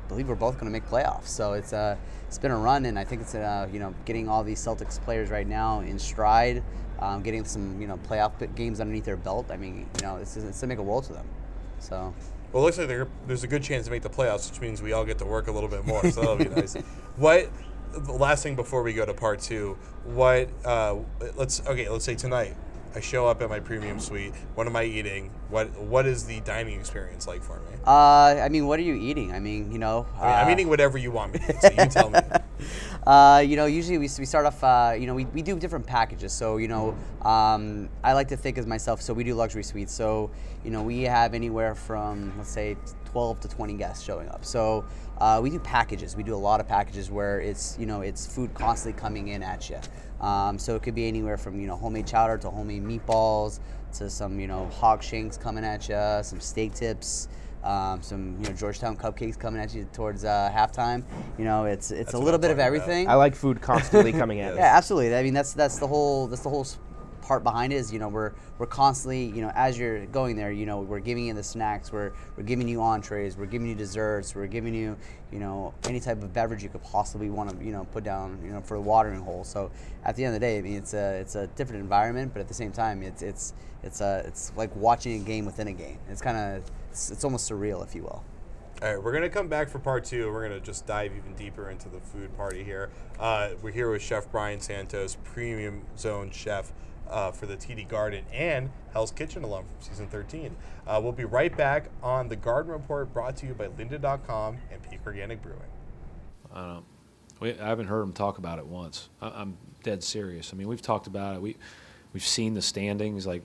believe 0.08 0.28
we're 0.28 0.36
both 0.36 0.56
going 0.56 0.66
to 0.66 0.72
make 0.72 0.88
playoffs. 0.88 1.28
So 1.28 1.54
it's 1.54 1.74
uh, 1.74 1.96
it's 2.28 2.38
been 2.38 2.52
a 2.52 2.58
run, 2.58 2.86
and 2.86 2.98
I 2.98 3.04
think 3.04 3.22
it's 3.22 3.36
uh, 3.36 3.68
you 3.72 3.80
know 3.80 3.94
getting 4.06 4.28
all 4.28 4.44
these 4.44 4.60
Celtics 4.60 5.00
players 5.02 5.30
right 5.30 5.48
now 5.48 5.82
in 5.82 6.00
stride, 6.00 6.64
um, 7.00 7.22
getting 7.22 7.46
some 7.46 7.80
you 7.80 7.88
know 7.88 7.98
playoff 7.98 8.56
games 8.56 8.80
underneath 8.80 9.06
their 9.06 9.18
belt. 9.18 9.48
I 9.52 9.58
mean, 9.58 9.88
you 9.98 10.02
know, 10.02 10.18
it's, 10.18 10.36
it's 10.38 10.60
to 10.60 10.68
make 10.68 10.80
a 10.80 10.84
world 10.84 11.06
to 11.06 11.14
them. 11.14 11.28
So. 11.80 12.14
Well, 12.54 12.64
it 12.64 12.66
looks 12.68 12.78
like 12.78 13.08
there's 13.28 13.44
a 13.44 13.48
good 13.48 13.62
chance 13.62 13.86
to 13.86 13.92
make 13.92 14.04
the 14.04 14.10
playoffs, 14.10 14.50
which 14.50 14.62
means 14.62 14.82
we 14.82 14.94
all 14.94 15.04
get 15.04 15.18
to 15.18 15.26
work 15.26 15.48
a 15.48 15.52
little 15.52 15.68
bit 15.68 15.86
more. 15.86 16.02
So 16.10 16.22
that'll 16.22 16.38
be 16.38 16.46
nice. 16.56 16.76
What? 17.18 17.50
The 17.94 18.14
last 18.14 18.44
thing 18.44 18.56
before 18.56 18.84
we 18.84 18.94
go 18.94 19.06
to 19.06 19.14
part 19.14 19.40
two, 19.40 19.78
what? 20.04 20.50
Uh, 20.66 20.98
let's 21.36 21.66
okay. 21.66 21.90
Let's 21.90 22.06
say 22.06 22.16
tonight, 22.16 22.56
I 22.96 23.00
show 23.00 23.28
up 23.28 23.42
at 23.42 23.50
my 23.50 23.60
premium 23.60 24.00
suite. 24.00 24.34
What 24.56 24.68
am 24.68 24.76
I 24.76 24.84
eating? 24.84 25.32
What 25.50 25.70
What 25.80 26.06
is 26.06 26.26
the 26.26 26.40
dining 26.42 26.80
experience 26.80 27.28
like 27.28 27.44
for 27.44 27.60
me? 27.60 27.78
Uh, 27.86 28.42
I 28.42 28.50
mean, 28.50 28.68
what 28.68 28.80
are 28.80 28.84
you 28.84 28.96
eating? 28.96 29.34
I 29.34 29.40
mean, 29.40 29.72
you 29.72 29.80
know. 29.80 30.06
I 30.16 30.26
mean, 30.26 30.36
I'm 30.36 30.48
uh, 30.48 30.52
eating 30.52 30.70
whatever 30.70 30.98
you 30.98 31.12
want 31.12 31.34
me 31.34 31.40
to 31.40 31.54
eat. 31.54 31.62
So 31.62 31.70
you 31.70 31.90
tell 31.90 32.10
me. 32.10 32.20
Uh, 33.08 33.40
you 33.40 33.56
know, 33.56 33.68
usually 33.68 33.98
we, 33.98 34.10
we 34.20 34.26
start 34.26 34.46
off, 34.46 34.62
uh, 34.66 34.94
you 34.98 35.08
know, 35.08 35.16
we, 35.16 35.24
we 35.26 35.42
do 35.42 35.58
different 35.58 35.88
packages. 35.88 36.34
So, 36.34 36.58
you 36.58 36.68
know, 36.68 36.94
um, 37.22 37.88
I 38.04 38.12
like 38.12 38.28
to 38.30 38.36
think 38.36 38.58
as 38.58 38.66
myself, 38.66 39.02
so 39.02 39.14
we 39.14 39.24
do 39.24 39.34
luxury 39.34 39.64
suites. 39.64 39.94
So, 39.94 40.30
you 40.66 40.72
know, 40.72 40.82
we 40.82 41.04
have 41.04 41.34
anywhere 41.34 41.74
from, 41.74 42.34
let's 42.38 42.50
say, 42.50 42.76
12 43.12 43.40
to 43.42 43.48
20 43.48 43.74
guests 43.74 44.04
showing 44.04 44.30
up. 44.30 44.46
So 44.46 44.86
uh, 45.20 45.40
we 45.42 45.50
do 45.50 45.60
packages. 45.60 46.16
We 46.16 46.24
do 46.24 46.36
a 46.36 46.38
lot 46.38 46.60
of 46.60 46.68
packages 46.68 47.10
where 47.10 47.40
it's, 47.42 47.78
you 47.80 47.86
know, 47.86 48.02
it's 48.02 48.26
food 48.28 48.54
constantly 48.54 49.00
coming 49.00 49.30
in 49.30 49.42
at 49.44 49.70
you. 49.70 49.80
Um, 50.26 50.58
so 50.60 50.76
it 50.76 50.84
could 50.84 50.96
be 50.96 51.08
anywhere 51.08 51.38
from, 51.38 51.60
you 51.60 51.68
know, 51.68 51.76
homemade 51.76 52.08
chowder 52.08 52.38
to 52.40 52.50
homemade 52.50 52.84
meatballs 52.84 53.60
to 53.94 54.10
some, 54.10 54.40
you 54.40 54.48
know, 54.48 54.66
hog 54.68 55.02
shanks 55.02 55.38
coming 55.38 55.64
at 55.64 55.88
you, 55.90 56.24
some 56.24 56.40
steak 56.40 56.74
tips 56.74 57.28
um, 57.64 58.02
some 58.02 58.38
you 58.40 58.48
know 58.48 58.56
Georgetown 58.56 58.96
cupcakes 58.96 59.38
coming 59.38 59.62
at 59.62 59.74
you 59.74 59.86
towards 59.92 60.24
uh, 60.24 60.50
halftime. 60.54 61.04
You 61.38 61.44
know, 61.44 61.66
it's 61.66 61.92
it's 61.92 62.12
That's 62.12 62.14
a 62.14 62.18
little 62.18 62.40
bit 62.40 62.52
of 62.52 62.58
talking 62.58 62.76
about. 62.76 62.84
everything. 62.84 63.10
I 63.10 63.16
like 63.16 63.36
food 63.36 63.62
constantly 63.62 64.14
coming 64.14 64.40
at 64.42 64.54
us. 64.54 64.58
Yeah, 64.58 64.78
absolutely. 64.78 65.16
I 65.16 65.24
mean, 65.24 65.34
that's 65.34 65.54
that's 65.54 65.80
the 65.80 65.88
whole 65.88 66.28
that's 66.28 66.44
the 66.44 66.50
whole 66.50 66.62
s- 66.62 66.78
part 67.28 67.44
behind 67.44 67.74
it. 67.74 67.76
Is 67.76 67.92
you 67.92 68.00
know 68.00 68.08
we're 68.08 68.32
we're 68.58 68.66
constantly 68.66 69.26
you 69.26 69.42
know 69.42 69.52
as 69.54 69.78
you're 69.78 70.06
going 70.08 70.38
there, 70.38 70.52
you 70.52 70.66
know 70.66 70.80
we're 70.80 71.00
giving 71.00 71.28
you 71.28 71.34
the 71.34 71.44
snacks, 71.44 71.92
we're 71.92 72.14
we're 72.38 72.44
giving 72.44 72.68
you 72.68 72.82
entrees, 72.82 73.38
we're 73.38 73.46
giving 73.46 73.68
you 73.68 73.76
desserts, 73.76 74.34
we're 74.34 74.48
giving 74.48 74.74
you 74.74 74.96
you 75.32 75.40
know 75.40 75.74
any 75.84 76.00
type 76.00 76.24
of 76.24 76.34
beverage 76.34 76.64
you 76.64 76.70
could 76.70 76.84
possibly 76.84 77.30
want 77.30 77.50
to 77.50 77.66
you 77.66 77.72
know 77.72 77.86
put 77.92 78.04
down 78.04 78.40
you 78.44 78.52
know 78.52 78.62
for 78.62 78.78
the 78.78 78.82
watering 78.82 79.20
hole. 79.20 79.44
So 79.44 79.70
at 80.06 80.16
the 80.16 80.24
end 80.24 80.36
of 80.36 80.42
the 80.42 80.48
day, 80.48 80.58
I 80.58 80.62
mean 80.62 80.78
it's 80.78 80.94
a 80.94 81.20
it's 81.20 81.36
a 81.36 81.48
different 81.48 81.82
environment, 81.82 82.34
but 82.34 82.40
at 82.40 82.48
the 82.48 82.54
same 82.54 82.72
time, 82.72 83.04
it's 83.04 83.22
it's 83.22 83.54
it's 83.84 84.02
a 84.02 84.24
it's 84.26 84.54
like 84.56 84.74
watching 84.76 85.22
a 85.22 85.24
game 85.24 85.46
within 85.46 85.68
a 85.68 85.74
game. 85.74 86.00
It's 86.10 86.22
kind 86.22 86.38
of 86.38 86.64
it's, 86.90 87.12
it's 87.12 87.24
almost 87.24 87.50
surreal, 87.50 87.86
if 87.86 87.94
you 87.94 88.04
will. 88.04 88.24
All 88.80 88.94
right, 88.94 89.04
we're 89.04 89.12
gonna 89.12 89.28
come 89.28 89.48
back 89.48 89.70
for 89.70 89.80
part 89.80 90.06
two. 90.06 90.32
We're 90.32 90.48
gonna 90.48 90.60
just 90.60 90.86
dive 90.86 91.12
even 91.18 91.34
deeper 91.34 91.70
into 91.72 91.90
the 91.90 92.00
food 92.00 92.36
party 92.38 92.64
here. 92.64 92.92
Uh, 93.20 93.50
we're 93.62 93.72
here 93.72 93.92
with 93.92 94.04
Chef 94.04 94.32
Brian 94.32 94.62
Santos, 94.62 95.18
Premium 95.24 95.82
Zone 95.98 96.30
Chef 96.30 96.72
uh, 97.10 97.32
for 97.32 97.46
the 97.46 97.56
TD 97.56 97.88
Garden 97.88 98.26
and 98.32 98.70
Hell's 98.94 99.12
Kitchen 99.12 99.44
alum 99.44 99.66
from 99.66 99.76
season 99.80 100.08
13. 100.08 100.56
Uh, 100.86 101.00
we'll 101.02 101.12
be 101.12 101.26
right 101.26 101.56
back 101.56 101.90
on 102.02 102.30
the 102.30 102.36
Garden 102.36 102.72
Report, 102.72 103.14
brought 103.14 103.36
to 103.38 103.48
you 103.48 103.54
by 103.54 103.68
Lynda.com 103.68 104.58
and 104.72 104.82
Peak 104.84 105.00
Organic 105.06 105.42
Brewing. 105.42 105.60
I 106.54 106.68
don't. 106.68 106.86
We, 107.40 107.60
I 107.60 107.68
haven't 107.68 107.88
heard 107.88 108.02
them 108.02 108.14
talk 108.14 108.38
about 108.38 108.58
it 108.60 108.66
once. 108.66 109.10
I, 109.22 109.30
I'm 109.30 109.58
dead 109.84 110.04
serious. 110.04 110.52
I 110.54 110.58
mean, 110.58 110.68
we've 110.68 110.82
talked 110.82 111.08
about 111.08 111.36
it. 111.36 111.42
We, 111.42 111.58
we've 112.14 112.26
seen 112.26 112.54
the 112.54 112.62
standings, 112.62 113.28
like 113.28 113.44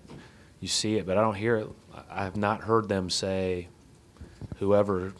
you 0.61 0.69
see 0.69 0.97
it, 0.97 1.07
but 1.07 1.19
I 1.19 1.21
don't 1.21 1.35
hear 1.35 1.57
it. 1.57 1.69
I 2.11 2.25
have 2.25 2.37
not 2.37 2.63
heard 2.63 2.89
them 2.89 3.11
say, 3.11 3.69
whoever 4.59 5.13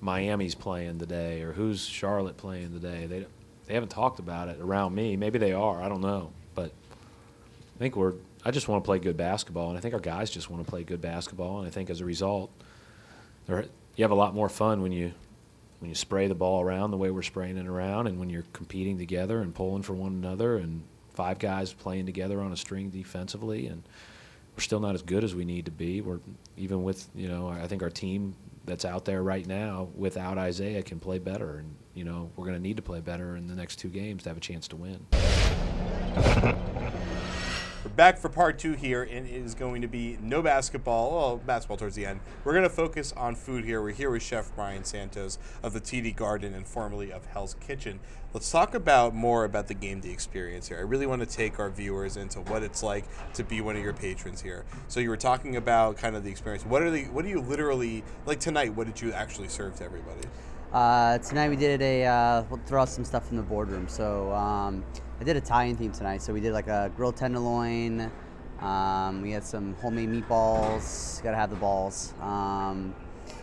Miami's 0.00 0.54
playing 0.54 0.98
today 0.98 1.42
or 1.42 1.52
who's 1.52 1.84
Charlotte 1.84 2.36
playing 2.36 2.72
today. 2.72 3.06
They, 3.06 3.26
they 3.66 3.74
haven't 3.74 3.90
talked 3.90 4.18
about 4.18 4.48
it 4.48 4.60
around 4.60 4.94
me. 4.94 5.16
Maybe 5.16 5.38
they 5.38 5.52
are. 5.52 5.82
I 5.82 5.88
don't 5.88 6.00
know, 6.00 6.32
think 7.80 7.96
we're. 7.96 8.12
I 8.44 8.50
just 8.50 8.68
want 8.68 8.84
to 8.84 8.86
play 8.86 8.98
good 8.98 9.16
basketball, 9.16 9.70
and 9.70 9.78
I 9.78 9.80
think 9.80 9.94
our 9.94 10.00
guys 10.00 10.30
just 10.30 10.48
want 10.50 10.64
to 10.64 10.70
play 10.70 10.84
good 10.84 11.00
basketball. 11.00 11.58
And 11.58 11.66
I 11.66 11.70
think 11.70 11.90
as 11.90 12.00
a 12.00 12.04
result, 12.04 12.50
there, 13.46 13.64
you 13.96 14.04
have 14.04 14.10
a 14.10 14.14
lot 14.14 14.34
more 14.34 14.48
fun 14.48 14.82
when 14.82 14.92
you 14.92 15.12
when 15.80 15.88
you 15.88 15.94
spray 15.94 16.28
the 16.28 16.34
ball 16.34 16.60
around 16.60 16.90
the 16.90 16.98
way 16.98 17.10
we're 17.10 17.22
spraying 17.22 17.56
it 17.56 17.66
around, 17.66 18.06
and 18.06 18.20
when 18.20 18.28
you're 18.28 18.44
competing 18.52 18.98
together 18.98 19.40
and 19.40 19.54
pulling 19.54 19.82
for 19.82 19.94
one 19.94 20.12
another, 20.12 20.58
and 20.58 20.82
five 21.14 21.38
guys 21.38 21.72
playing 21.72 22.04
together 22.04 22.40
on 22.40 22.52
a 22.52 22.56
string 22.56 22.90
defensively, 22.90 23.66
and 23.66 23.82
we're 24.54 24.62
still 24.62 24.80
not 24.80 24.94
as 24.94 25.02
good 25.02 25.24
as 25.24 25.34
we 25.34 25.46
need 25.46 25.64
to 25.64 25.70
be. 25.70 26.02
We're 26.02 26.20
even 26.58 26.84
with 26.84 27.08
you 27.14 27.28
know 27.28 27.48
I 27.48 27.66
think 27.66 27.82
our 27.82 27.90
team 27.90 28.36
that's 28.66 28.84
out 28.84 29.06
there 29.06 29.22
right 29.22 29.46
now 29.46 29.88
without 29.96 30.36
Isaiah 30.36 30.82
can 30.82 31.00
play 31.00 31.18
better, 31.18 31.56
and 31.56 31.74
you 31.94 32.04
know 32.04 32.30
we're 32.36 32.44
going 32.44 32.58
to 32.58 32.62
need 32.62 32.76
to 32.76 32.82
play 32.82 33.00
better 33.00 33.36
in 33.36 33.46
the 33.46 33.54
next 33.54 33.76
two 33.76 33.88
games 33.88 34.24
to 34.24 34.28
have 34.28 34.36
a 34.36 34.40
chance 34.40 34.68
to 34.68 34.76
win. 34.76 35.06
Back 38.00 38.16
for 38.16 38.30
part 38.30 38.58
two 38.58 38.72
here, 38.72 39.02
and 39.02 39.26
it 39.26 39.44
is 39.44 39.54
going 39.54 39.82
to 39.82 39.86
be 39.86 40.16
no 40.22 40.40
basketball. 40.40 41.10
Well, 41.10 41.36
basketball 41.36 41.76
towards 41.76 41.96
the 41.96 42.06
end. 42.06 42.20
We're 42.44 42.54
going 42.54 42.62
to 42.62 42.70
focus 42.70 43.12
on 43.14 43.34
food 43.34 43.62
here. 43.62 43.82
We're 43.82 43.92
here 43.92 44.10
with 44.10 44.22
Chef 44.22 44.50
Brian 44.56 44.84
Santos 44.84 45.38
of 45.62 45.74
the 45.74 45.82
TD 45.82 46.16
Garden 46.16 46.54
and 46.54 46.66
formerly 46.66 47.12
of 47.12 47.26
Hell's 47.26 47.56
Kitchen. 47.60 48.00
Let's 48.32 48.50
talk 48.50 48.74
about 48.74 49.14
more 49.14 49.44
about 49.44 49.68
the 49.68 49.74
game 49.74 50.00
day 50.00 50.08
experience 50.08 50.66
here. 50.66 50.78
I 50.78 50.80
really 50.80 51.04
want 51.04 51.20
to 51.20 51.26
take 51.26 51.58
our 51.58 51.68
viewers 51.68 52.16
into 52.16 52.40
what 52.40 52.62
it's 52.62 52.82
like 52.82 53.04
to 53.34 53.44
be 53.44 53.60
one 53.60 53.76
of 53.76 53.82
your 53.82 53.92
patrons 53.92 54.40
here. 54.40 54.64
So 54.88 54.98
you 54.98 55.10
were 55.10 55.18
talking 55.18 55.56
about 55.56 55.98
kind 55.98 56.16
of 56.16 56.24
the 56.24 56.30
experience. 56.30 56.64
What 56.64 56.80
are 56.80 56.90
the 56.90 57.02
what 57.08 57.26
do 57.26 57.28
you 57.28 57.42
literally 57.42 58.02
like 58.24 58.40
tonight? 58.40 58.74
What 58.74 58.86
did 58.86 58.98
you 59.02 59.12
actually 59.12 59.48
serve 59.48 59.76
to 59.76 59.84
everybody? 59.84 60.26
Uh, 60.72 61.18
tonight 61.18 61.50
we 61.50 61.56
did 61.56 61.82
a 61.82 62.06
uh, 62.06 62.44
we'll 62.48 62.60
throw 62.64 62.80
out 62.80 62.88
some 62.88 63.04
stuff 63.04 63.28
from 63.28 63.36
the 63.36 63.42
boardroom. 63.42 63.88
So 63.88 64.32
um, 64.32 64.86
I 65.20 65.22
did 65.24 65.36
Italian 65.36 65.76
theme 65.76 65.92
tonight. 65.92 66.22
So 66.22 66.32
we 66.32 66.40
did 66.40 66.54
like 66.54 66.66
a 66.66 66.90
grilled 66.96 67.16
tenderloin. 67.16 68.10
Um, 68.60 69.20
we 69.20 69.30
had 69.32 69.44
some 69.44 69.74
homemade 69.74 70.08
meatballs. 70.08 71.22
Got 71.22 71.32
to 71.32 71.36
have 71.36 71.50
the 71.50 71.56
balls. 71.56 72.14
Um, 72.22 72.94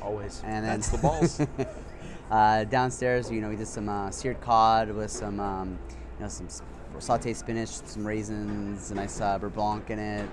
Always. 0.02 0.42
and 0.44 0.66
then 0.66 0.80
That's 0.80 0.90
the 0.90 0.98
balls. 0.98 1.40
uh, 2.32 2.64
downstairs, 2.64 3.30
you 3.30 3.42
know, 3.42 3.50
we 3.50 3.56
did 3.56 3.68
some 3.68 3.90
uh, 3.90 4.10
seared 4.10 4.42
cod 4.42 4.90
with 4.90 5.12
some, 5.12 5.40
um, 5.40 5.78
you 6.18 6.24
know, 6.24 6.30
some 6.30 6.48
sautéed 6.98 7.36
spinach, 7.36 7.70
some 7.70 8.08
raisins, 8.08 8.90
a 8.90 8.96
nice 8.96 9.22
uh, 9.22 9.38
beurre 9.38 9.54
blanc 9.54 9.92
in 9.92 10.00
it. 10.00 10.28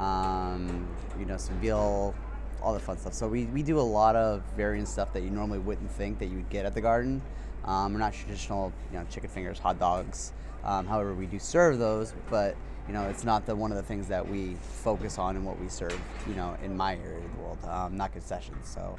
Um, 0.00 0.88
you 1.20 1.24
know, 1.24 1.36
some 1.36 1.54
veal, 1.60 2.16
all 2.60 2.74
the 2.74 2.80
fun 2.80 2.98
stuff. 2.98 3.14
So 3.14 3.28
we, 3.28 3.44
we 3.46 3.62
do 3.62 3.78
a 3.78 3.80
lot 3.80 4.16
of 4.16 4.42
variant 4.56 4.88
stuff 4.88 5.12
that 5.12 5.22
you 5.22 5.30
normally 5.30 5.60
wouldn't 5.60 5.92
think 5.92 6.18
that 6.18 6.26
you 6.26 6.36
would 6.38 6.50
get 6.50 6.66
at 6.66 6.74
the 6.74 6.80
garden. 6.80 7.22
Um, 7.64 7.92
we're 7.92 8.00
not 8.00 8.12
traditional, 8.12 8.72
you 8.90 8.98
know, 8.98 9.06
chicken 9.08 9.30
fingers, 9.30 9.60
hot 9.60 9.78
dogs. 9.78 10.32
Um, 10.64 10.86
however, 10.86 11.14
we 11.14 11.26
do 11.26 11.38
serve 11.38 11.78
those, 11.78 12.14
but 12.28 12.56
you 12.86 12.94
know, 12.94 13.08
it's 13.08 13.24
not 13.24 13.46
the 13.46 13.54
one 13.54 13.70
of 13.70 13.76
the 13.76 13.82
things 13.82 14.08
that 14.08 14.26
we 14.26 14.56
focus 14.82 15.18
on 15.18 15.36
in 15.36 15.44
what 15.44 15.60
we 15.60 15.68
serve. 15.68 15.98
You 16.26 16.34
know, 16.34 16.56
in 16.62 16.76
my 16.76 16.96
area 16.96 17.18
of 17.18 17.36
the 17.36 17.42
world, 17.42 17.58
um, 17.64 17.96
not 17.96 18.12
concessions. 18.12 18.68
So, 18.68 18.96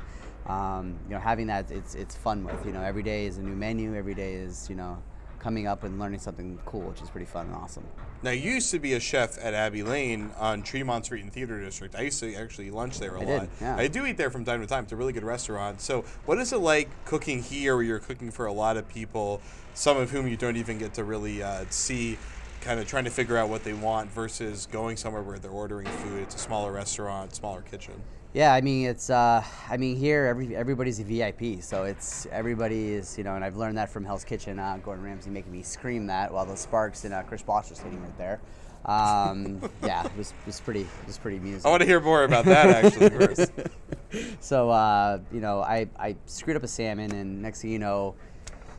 um, 0.51 0.97
you 1.07 1.15
know, 1.15 1.19
having 1.19 1.47
that, 1.47 1.69
it's 1.71 1.95
it's 1.95 2.15
fun 2.15 2.43
with. 2.43 2.65
You 2.65 2.71
know, 2.71 2.81
every 2.81 3.03
day 3.03 3.25
is 3.25 3.37
a 3.37 3.41
new 3.41 3.55
menu. 3.55 3.95
Every 3.95 4.13
day 4.13 4.33
is 4.35 4.69
you 4.69 4.75
know, 4.75 5.01
coming 5.39 5.67
up 5.67 5.83
and 5.83 5.99
learning 5.99 6.19
something 6.19 6.59
cool, 6.65 6.81
which 6.81 7.01
is 7.01 7.09
pretty 7.09 7.25
fun 7.25 7.47
and 7.47 7.55
awesome. 7.55 7.85
Now, 8.23 8.29
you 8.31 8.51
used 8.51 8.69
to 8.69 8.77
be 8.79 8.93
a 8.93 8.99
chef 8.99 9.43
at 9.43 9.55
Abby 9.55 9.81
Lane 9.81 10.29
on 10.37 10.61
Tremont 10.61 11.05
Street 11.05 11.23
in 11.23 11.31
Theater 11.31 11.59
District. 11.59 11.95
I 11.95 12.01
used 12.01 12.19
to 12.19 12.35
actually 12.35 12.69
lunch 12.69 12.99
there 12.99 13.15
a 13.15 13.21
I 13.21 13.25
lot. 13.25 13.39
did, 13.41 13.49
yeah. 13.59 13.75
I 13.75 13.87
do 13.87 14.05
eat 14.05 14.17
there 14.17 14.29
from 14.29 14.45
time 14.45 14.61
to 14.61 14.67
time. 14.67 14.83
It's 14.83 14.93
a 14.93 14.95
really 14.95 15.13
good 15.13 15.23
restaurant. 15.23 15.81
So, 15.81 16.05
what 16.25 16.37
is 16.37 16.53
it 16.53 16.57
like 16.57 16.87
cooking 17.05 17.41
here 17.41 17.75
where 17.75 17.83
you're 17.83 17.99
cooking 17.99 18.29
for 18.29 18.45
a 18.45 18.53
lot 18.53 18.77
of 18.77 18.87
people, 18.87 19.41
some 19.73 19.97
of 19.97 20.11
whom 20.11 20.27
you 20.27 20.37
don't 20.37 20.55
even 20.55 20.77
get 20.77 20.93
to 20.95 21.03
really 21.03 21.41
uh, 21.41 21.65
see, 21.71 22.19
kind 22.61 22.79
of 22.79 22.87
trying 22.87 23.05
to 23.05 23.09
figure 23.09 23.37
out 23.37 23.49
what 23.49 23.63
they 23.63 23.73
want 23.73 24.11
versus 24.11 24.67
going 24.71 24.97
somewhere 24.97 25.23
where 25.23 25.39
they're 25.39 25.49
ordering 25.49 25.87
food? 25.87 26.21
It's 26.21 26.35
a 26.35 26.39
smaller 26.39 26.71
restaurant, 26.71 27.33
smaller 27.33 27.61
kitchen. 27.61 28.03
Yeah, 28.33 28.53
I 28.53 28.61
mean 28.61 28.87
it's. 28.87 29.09
Uh, 29.09 29.43
I 29.69 29.75
mean 29.77 29.97
here, 29.97 30.25
every 30.25 30.55
everybody's 30.55 30.99
a 30.99 31.03
VIP, 31.03 31.61
so 31.61 31.83
it's 31.83 32.25
everybody 32.31 32.93
is 32.93 33.17
you 33.17 33.25
know, 33.25 33.35
and 33.35 33.43
I've 33.43 33.57
learned 33.57 33.77
that 33.77 33.89
from 33.89 34.05
Hell's 34.05 34.23
Kitchen. 34.23 34.57
Uh, 34.57 34.79
Gordon 34.81 35.03
Ramsay 35.03 35.29
making 35.29 35.51
me 35.51 35.63
scream 35.63 36.07
that 36.07 36.31
while 36.31 36.45
the 36.45 36.55
Sparks 36.55 37.03
and 37.03 37.13
uh, 37.13 37.23
Chris 37.23 37.43
Bosh 37.43 37.71
are 37.71 37.75
sitting 37.75 38.01
right 38.01 38.17
there. 38.17 38.39
Um, 38.85 39.61
yeah, 39.83 40.05
it 40.05 40.17
was, 40.17 40.31
it 40.31 40.45
was 40.45 40.61
pretty 40.61 40.81
it 40.81 41.07
was 41.07 41.17
pretty 41.17 41.37
amusing. 41.37 41.65
I 41.65 41.69
want 41.69 41.81
to 41.81 41.87
hear 41.87 41.99
more 41.99 42.23
about 42.23 42.45
that 42.45 42.85
actually 42.85 43.09
first. 43.09 43.51
so 44.39 44.69
uh, 44.69 45.19
you 45.33 45.41
know, 45.41 45.61
I, 45.61 45.89
I 45.99 46.15
screwed 46.25 46.55
up 46.55 46.63
a 46.63 46.67
salmon, 46.69 47.11
and 47.11 47.41
next 47.41 47.61
thing 47.61 47.71
you 47.71 47.79
know, 47.79 48.15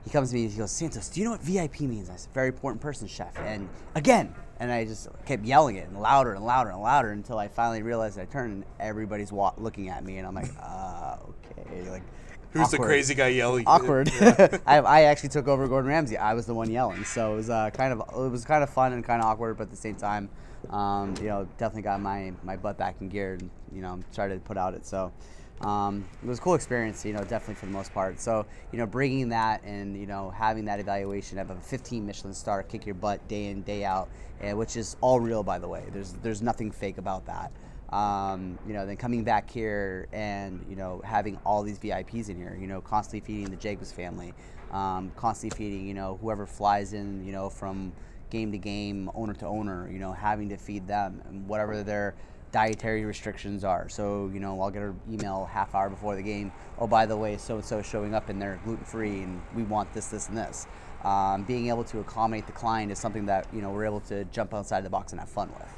he 0.04 0.11
comes 0.11 0.30
to 0.30 0.35
me 0.35 0.44
and 0.44 0.52
he 0.52 0.59
goes, 0.59 0.71
Santos, 0.71 1.09
do 1.09 1.21
you 1.21 1.26
know 1.26 1.32
what 1.32 1.42
VIP 1.42 1.80
means? 1.82 2.11
I 2.11 2.16
said, 2.16 2.32
very 2.32 2.49
important 2.49 2.80
person, 2.80 3.06
chef. 3.06 3.38
And 3.38 3.68
again, 3.94 4.35
and 4.62 4.71
I 4.71 4.85
just 4.85 5.09
kept 5.26 5.45
yelling 5.45 5.75
it 5.75 5.88
and 5.88 6.00
louder 6.00 6.35
and 6.35 6.45
louder 6.45 6.71
and 6.71 6.81
louder 6.81 7.11
until 7.11 7.37
I 7.37 7.49
finally 7.49 7.83
realized 7.83 8.16
I 8.16 8.26
turned 8.26 8.52
and 8.52 8.64
everybody's 8.78 9.33
wa- 9.33 9.54
looking 9.59 9.88
at 9.88 10.04
me, 10.04 10.19
and 10.19 10.26
I'm 10.26 10.37
like, 10.37 10.50
uh, 10.62 11.16
okay, 11.59 11.90
like. 11.90 12.02
Who's 12.52 12.71
the 12.71 12.78
crazy 12.78 13.14
guy 13.14 13.28
yelling? 13.28 13.64
Awkward. 13.66 14.12
Yeah. 14.21 14.59
I, 14.66 14.76
I 14.78 15.00
actually 15.02 15.31
took 15.31 15.49
over 15.49 15.66
Gordon 15.66 15.88
Ramsay. 15.88 16.19
I 16.19 16.35
was 16.35 16.45
the 16.47 16.54
one 16.54 16.71
yelling, 16.71 17.02
so 17.04 17.33
it 17.33 17.37
was 17.37 17.50
uh, 17.50 17.71
kind 17.71 17.92
of 17.92 18.00
it 18.00 18.31
was 18.31 18.45
kind 18.45 18.62
of 18.62 18.71
fun 18.71 18.92
and 18.92 19.02
kind 19.02 19.21
of 19.21 19.26
awkward, 19.26 19.57
but 19.57 19.64
at 19.64 19.71
the 19.71 19.76
same 19.76 19.97
time, 19.97 20.28
um, 20.71 21.14
you 21.19 21.28
know, 21.28 21.49
definitely 21.57 21.83
got 21.83 22.00
my 22.00 22.33
my 22.45 22.57
butt 22.57 22.76
back 22.76 22.97
in 23.00 23.09
gear 23.09 23.35
and 23.40 23.50
you 23.75 23.81
know 23.81 23.99
started 24.11 24.35
to 24.35 24.40
put 24.40 24.59
out 24.59 24.75
it. 24.75 24.85
So 24.87 25.11
um, 25.61 26.04
it 26.23 26.26
was 26.26 26.38
a 26.38 26.42
cool 26.42 26.54
experience, 26.54 27.04
you 27.04 27.12
know, 27.12 27.23
definitely 27.23 27.54
for 27.54 27.66
the 27.66 27.73
most 27.73 27.94
part. 27.94 28.18
So 28.18 28.47
you 28.73 28.78
know, 28.78 28.87
bringing 28.87 29.28
that 29.28 29.62
and 29.64 29.97
you 29.97 30.06
know 30.06 30.30
having 30.30 30.64
that 30.64 30.80
evaluation 30.80 31.38
of 31.38 31.50
a 31.50 31.56
15 31.56 32.04
Michelin 32.04 32.35
star, 32.35 32.62
kick 32.62 32.85
your 32.87 32.94
butt 32.94 33.26
day 33.28 33.47
in 33.47 33.62
day 33.62 33.85
out, 33.85 34.09
and 34.40 34.59
which 34.59 34.76
is 34.76 34.97
all 35.00 35.21
real 35.21 35.42
by 35.42 35.59
the 35.59 35.68
way. 35.68 35.85
There's 35.92 36.12
there's 36.14 36.42
nothing 36.42 36.71
fake 36.71 36.99
about 36.99 37.26
that. 37.26 37.52
Um, 37.97 38.59
you 38.66 38.73
know, 38.73 38.87
then 38.87 38.97
coming 38.97 39.23
back 39.23 39.50
here 39.50 40.09
and 40.12 40.64
you 40.68 40.76
know 40.76 41.00
having 41.04 41.38
all 41.44 41.62
these 41.62 41.78
VIPs 41.78 42.28
in 42.28 42.37
here, 42.37 42.56
you 42.61 42.66
know, 42.66 42.80
constantly 42.80 43.21
feeding 43.21 43.50
the 43.50 43.56
Jacobs 43.56 43.92
family, 43.92 44.35
um, 44.73 45.12
constantly 45.14 45.56
feeding 45.56 45.87
you 45.87 45.94
know 45.94 46.18
whoever 46.21 46.47
flies 46.47 46.92
in, 46.92 47.25
you 47.25 47.32
know, 47.32 47.49
from 47.49 47.92
game 48.30 48.50
to 48.50 48.59
game, 48.59 49.11
owner 49.14 49.35
to 49.35 49.47
owner, 49.47 49.88
you 49.92 49.99
know, 49.99 50.12
having 50.12 50.49
to 50.49 50.56
feed 50.56 50.87
them 50.88 51.23
and 51.28 51.47
whatever 51.47 51.82
their 51.82 52.14
dietary 52.52 53.04
restrictions 53.04 53.64
are. 53.64 53.88
So 53.88 54.30
you 54.32 54.40
know, 54.40 54.61
I'll 54.61 54.71
get 54.71 54.82
an 54.82 55.00
email 55.11 55.49
half 55.50 55.75
hour 55.75 55.90
before 55.90 56.14
the 56.14 56.23
game. 56.23 56.52
Oh, 56.78 56.87
by 56.87 57.06
the 57.06 57.16
way, 57.16 57.37
so 57.37 57.56
and 57.56 57.64
so 57.64 57.82
showing 57.82 58.14
up 58.14 58.28
and 58.28 58.40
they're 58.40 58.61
gluten 58.64 58.85
free, 58.85 59.23
and 59.23 59.42
we 59.54 59.64
want 59.64 59.92
this, 59.92 60.06
this, 60.09 60.28
and 60.28 60.37
this. 60.37 60.66
Um, 61.02 61.42
being 61.42 61.68
able 61.68 61.82
to 61.85 61.99
accommodate 61.99 62.47
the 62.47 62.52
client 62.52 62.92
is 62.92 62.99
something 62.99 63.26
that 63.26 63.49
you 63.52 63.61
know 63.61 63.71
we're 63.71 63.87
able 63.87 64.00
to 64.02 64.25
jump 64.26 64.54
outside 64.54 64.85
the 64.85 64.90
box 64.90 65.12
and 65.12 65.21
have 65.21 65.28
fun 65.28 65.50
with. 65.59 65.68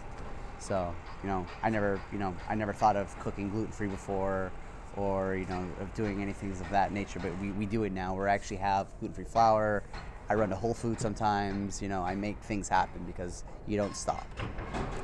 So, 0.64 0.94
you 1.22 1.28
know, 1.28 1.46
I 1.62 1.68
never, 1.68 2.00
you 2.10 2.18
know, 2.18 2.34
I 2.48 2.54
never 2.54 2.72
thought 2.72 2.96
of 2.96 3.18
cooking 3.20 3.50
gluten 3.50 3.70
free 3.70 3.88
before 3.88 4.50
or, 4.96 5.34
you 5.34 5.44
know, 5.46 5.66
of 5.80 5.92
doing 5.94 6.22
anything 6.22 6.50
of 6.52 6.70
that 6.70 6.90
nature, 6.90 7.20
but 7.20 7.38
we, 7.38 7.50
we 7.50 7.66
do 7.66 7.84
it 7.84 7.92
now. 7.92 8.14
We 8.14 8.26
actually 8.26 8.58
have 8.58 8.86
gluten 8.98 9.14
free 9.14 9.24
flour. 9.24 9.82
I 10.28 10.34
run 10.34 10.48
to 10.50 10.56
Whole 10.56 10.74
Foods 10.74 11.02
sometimes, 11.02 11.82
you 11.82 11.88
know, 11.88 12.02
I 12.02 12.14
make 12.14 12.38
things 12.38 12.68
happen 12.68 13.02
because 13.06 13.44
you 13.66 13.76
don't 13.76 13.94
stop. 13.94 14.26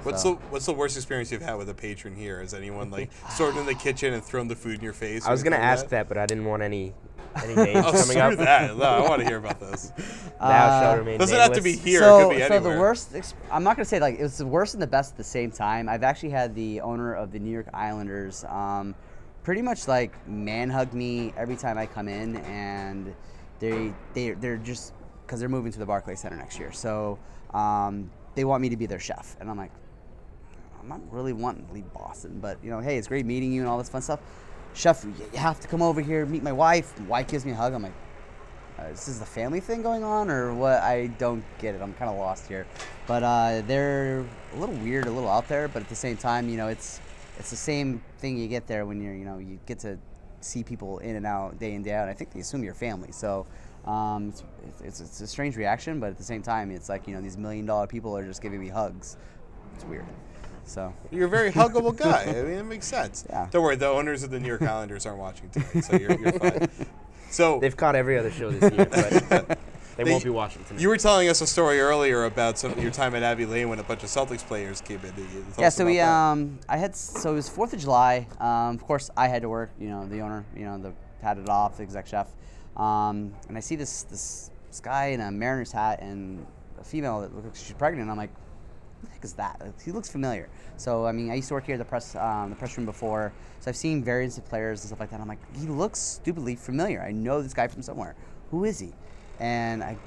What's 0.03 0.23
So- 0.23 0.35
the 0.35 0.41
What's 0.49 0.67
the 0.67 0.73
worst 0.73 0.97
experience 0.97 1.31
you've 1.31 1.43
had 1.43 1.55
with 1.55 1.69
a 1.69 1.75
patron 1.75 2.15
here? 2.17 2.41
Is 2.41 2.55
anyone 2.55 2.91
like 2.91 3.11
sorted 3.31 3.61
in 3.61 3.67
the 3.67 3.75
kitchen 3.75 4.15
and 4.15 4.23
thrown 4.25 4.49
the 4.49 4.57
food 4.57 4.77
in 4.77 4.81
your 4.85 4.93
face? 4.95 5.27
I 5.27 5.31
was 5.31 5.43
gonna 5.43 5.57
ask 5.57 5.89
that, 5.89 6.09
but 6.09 6.17
I 6.17 6.27
didn't 6.27 6.47
want 6.47 6.63
any 6.63 6.95
any 7.45 7.55
names 7.55 7.79
Oh, 7.87 7.91
coming 7.91 8.03
screw 8.07 8.21
up. 8.23 8.39
that. 8.39 8.77
No, 8.77 8.83
I 8.85 9.09
want 9.09 9.21
to 9.23 9.29
hear 9.29 9.37
about 9.37 9.61
this. 9.71 9.93
Thou 10.41 10.81
shalt 10.81 10.99
remain 10.99 11.19
Doesn't 11.19 11.37
have 11.39 11.53
to 11.53 11.61
be 11.63 11.77
here. 11.77 12.01
So, 12.01 12.19
it 12.19 12.23
could 12.25 12.31
be 12.31 12.39
so 12.49 12.55
anywhere. 12.55 12.75
the 12.75 12.81
worst, 12.81 13.15
ex- 13.15 13.35
I'm 13.53 13.63
not 13.63 13.77
going 13.77 13.85
to 13.85 13.89
say 13.89 14.01
like 14.01 14.19
it 14.19 14.23
was 14.23 14.39
the 14.39 14.47
worst 14.47 14.75
and 14.75 14.83
the 14.83 14.87
best 14.87 15.13
at 15.13 15.17
the 15.19 15.25
same 15.25 15.51
time. 15.53 15.89
I've 15.89 16.03
actually 16.03 16.31
had 16.31 16.55
the 16.55 16.81
owner 16.81 17.15
of 17.15 17.31
the 17.31 17.39
New 17.39 17.51
York 17.53 17.69
Islanders 17.75 18.43
um, 18.45 18.95
pretty 19.45 19.63
much 19.63 19.87
like 19.87 20.13
man 20.27 20.71
hug 20.71 20.93
me 20.95 21.33
every 21.37 21.57
time 21.57 21.77
I 21.79 21.87
come 21.87 22.09
in, 22.09 22.37
and 22.39 23.15
they 23.61 23.93
they 24.15 24.31
they're 24.33 24.57
just 24.57 24.93
because 25.31 25.39
they're 25.39 25.49
moving 25.49 25.71
to 25.71 25.79
the 25.79 25.87
Barclays 25.87 26.19
Center 26.19 26.35
next 26.35 26.59
year, 26.59 26.73
so 26.73 27.17
um, 27.55 28.11
they 28.35 28.45
want 28.45 28.61
me 28.61 28.69
to 28.69 28.77
be 28.77 28.87
their 28.87 28.99
chef, 28.99 29.37
and 29.39 29.49
I'm 29.49 29.57
like, 29.57 29.71
I'm 30.81 30.89
not 30.89 31.01
really 31.13 31.33
wanting 31.33 31.65
to 31.69 31.73
leave 31.73 31.93
Boston, 31.95 32.41
but 32.41 32.59
you 32.65 32.69
know, 32.69 32.81
hey, 32.81 32.99
it's 32.99 33.07
great 33.07 33.25
meeting 33.25 33.53
you 33.53 33.61
and 33.61 33.71
all 33.71 33.79
this 33.79 33.89
fun 33.89 34.03
stuff. 34.03 34.19
Chef, 34.75 35.05
you 35.05 35.39
have 35.39 35.61
to 35.61 35.69
come 35.69 35.83
over 35.83 36.01
here, 36.01 36.27
meet 36.27 36.43
my 36.43 36.51
wife. 36.51 36.99
My 36.99 37.07
wife 37.07 37.29
gives 37.29 37.47
me 37.47 37.53
a 37.53 37.55
hug. 37.55 37.75
I'm 37.75 37.83
like, 37.85 37.93
uh, 38.77 38.89
this 38.89 39.07
is 39.07 39.21
the 39.21 39.27
family 39.27 39.61
thing 39.61 39.83
going 39.83 40.03
on 40.03 40.31
or 40.31 40.53
what? 40.53 40.83
I 40.83 41.07
don't 41.19 41.45
get 41.61 41.77
it. 41.77 41.81
I'm 41.81 41.95
kind 41.95 42.11
of 42.11 42.17
lost 42.17 42.49
here. 42.49 42.67
But 43.07 43.23
uh, 43.23 43.63
they're 43.69 44.25
a 44.55 44.57
little 44.57 44.75
weird, 44.77 45.07
a 45.07 45.13
little 45.13 45.31
out 45.31 45.47
there, 45.47 45.69
but 45.69 45.81
at 45.81 45.89
the 45.89 45.95
same 45.95 46.17
time, 46.17 46.49
you 46.49 46.57
know, 46.57 46.67
it's 46.67 47.01
it's 47.39 47.51
the 47.51 47.57
same 47.57 48.03
thing 48.19 48.37
you 48.37 48.49
get 48.49 48.67
there 48.67 48.85
when 48.85 49.01
you're, 49.01 49.15
you 49.15 49.25
know, 49.25 49.39
you 49.39 49.61
get 49.65 49.79
to 49.81 49.97
see 50.41 50.65
people 50.65 50.99
in 50.99 51.15
and 51.15 51.25
out 51.25 51.57
day 51.61 51.75
in 51.75 51.85
day 51.85 51.93
out. 51.93 52.09
I 52.09 52.15
think 52.15 52.33
they 52.33 52.41
assume 52.41 52.65
you're 52.65 52.75
family, 52.75 53.13
so. 53.13 53.47
Um, 53.87 54.29
it's, 54.29 54.43
it's, 54.83 55.01
it's 55.01 55.21
a 55.21 55.27
strange 55.27 55.57
reaction, 55.57 56.01
but 56.01 56.11
at 56.11 56.19
the 56.19 56.25
same 56.25 56.43
time, 56.43 56.71
it's 56.71 56.89
like 56.89 57.07
you 57.09 57.15
know 57.15 57.21
these 57.21 57.37
million 57.39 57.67
dollar 57.67 57.87
people 57.87 58.17
are 58.17 58.25
just 58.25 58.43
giving 58.43 58.61
me 58.61 58.69
hugs. 58.69 59.17
It's 59.75 59.85
weird. 59.85 60.05
So 60.65 60.93
You're 61.11 61.27
a 61.27 61.31
very 61.31 61.51
huggable 61.51 61.97
guy. 61.97 62.23
I 62.25 62.27
mean, 62.43 62.59
it 62.59 62.65
makes 62.65 62.87
sense. 62.87 63.25
Yeah. 63.29 63.49
Don't 63.51 63.63
worry, 63.65 63.77
the 63.77 63.89
owners 63.89 64.23
of 64.23 64.31
the 64.31 64.39
New 64.39 64.47
York 64.47 64.63
Islanders 64.63 65.05
aren't 65.07 65.19
watching 65.19 65.49
tonight, 65.51 65.85
so 65.85 65.97
you're, 65.97 66.13
you're 66.21 66.33
fine. 66.39 66.69
So 67.31 67.59
They've 67.59 67.77
caught 67.77 67.97
every 67.97 68.19
other 68.19 68.31
show 68.31 68.51
this 68.51 68.73
year, 68.73 68.85
but 68.87 69.49
they 69.97 70.05
They- 70.05 70.11
won't 70.13 70.23
be 70.23 70.31
watching 70.31 70.63
tonight. 70.65 70.81
you 70.81 70.89
were 70.89 70.97
telling 70.97 71.29
us 71.29 71.41
a 71.41 71.47
story 71.47 71.81
earlier 71.81 72.25
about 72.25 72.57
some 72.59 72.79
your 72.79 72.91
time 72.93 73.15
at 73.17 73.23
Abby 73.25 73.47
Lane 73.47 73.69
when 73.69 73.79
a 73.81 73.83
bunch 73.83 74.03
of 74.05 74.11
Celtics 74.11 74.47
players 74.47 74.81
came 74.81 75.01
in. 75.05 75.13
Yeah, 75.59 75.71
so 75.71 75.85
we 75.87 75.99
um, 76.01 76.59
I 76.69 76.77
had 76.77 76.95
so 76.95 77.33
it 77.33 77.35
was 77.35 77.49
Fourth 77.49 77.73
of 77.73 77.81
July. 77.81 78.29
Um, 78.39 78.77
of 78.77 78.83
course, 78.85 79.11
I 79.17 79.27
had 79.27 79.43
to 79.43 79.49
work. 79.49 79.71
You 79.81 79.89
know, 79.89 80.07
the 80.07 80.21
owner, 80.21 80.45
you 80.57 80.65
know, 80.67 80.79
the 80.79 80.93
had 81.23 81.39
it 81.39 81.49
off, 81.49 81.79
the 81.79 81.83
exec 81.83 82.07
chef, 82.07 82.29
um, 82.81 83.35
and 83.49 83.59
I 83.59 83.61
see 83.61 83.77
this 83.77 84.05
this 84.05 84.81
guy 84.83 85.07
in 85.07 85.21
a 85.21 85.31
Mariners 85.31 85.71
hat 85.71 86.01
and 86.01 86.47
a 86.81 86.85
female 86.85 87.21
that 87.21 87.35
looks 87.35 87.47
like 87.47 87.57
she's 87.57 87.77
pregnant. 87.77 88.11
I'm 88.11 88.17
like, 88.17 88.31
what 89.01 89.09
the 89.09 89.15
heck 89.15 89.25
is 89.25 89.35
that? 89.35 89.61
He 89.85 89.93
looks 89.93 90.09
familiar. 90.09 90.49
So 90.79 91.05
I 91.05 91.13
mean, 91.13 91.31
I 91.31 91.35
used 91.35 91.49
to 91.49 91.55
work 91.55 91.67
here 91.67 91.75
at 91.75 91.79
the 91.79 91.85
press 91.85 92.17
um, 92.17 92.49
the 92.51 92.57
press 92.57 92.77
room 92.79 92.87
before, 92.87 93.33
so 93.61 93.69
I've 93.69 93.77
seen 93.77 94.03
variants 94.03 94.39
of 94.39 94.47
players 94.47 94.81
and 94.81 94.89
stuff 94.89 95.01
like 95.01 95.11
that. 95.11 95.21
I'm 95.21 95.29
like, 95.29 95.57
he 95.57 95.67
looks 95.67 95.99
stupidly 95.99 96.57
familiar. 96.57 97.03
I 97.03 97.13
know 97.13 97.43
this 97.43 97.53
guy 97.53 97.69
from 97.69 97.83
somewhere. 97.83 98.15
Who 98.51 98.65
is 98.65 98.79
he? 98.79 98.95
And 99.41 99.85
I 99.85 99.99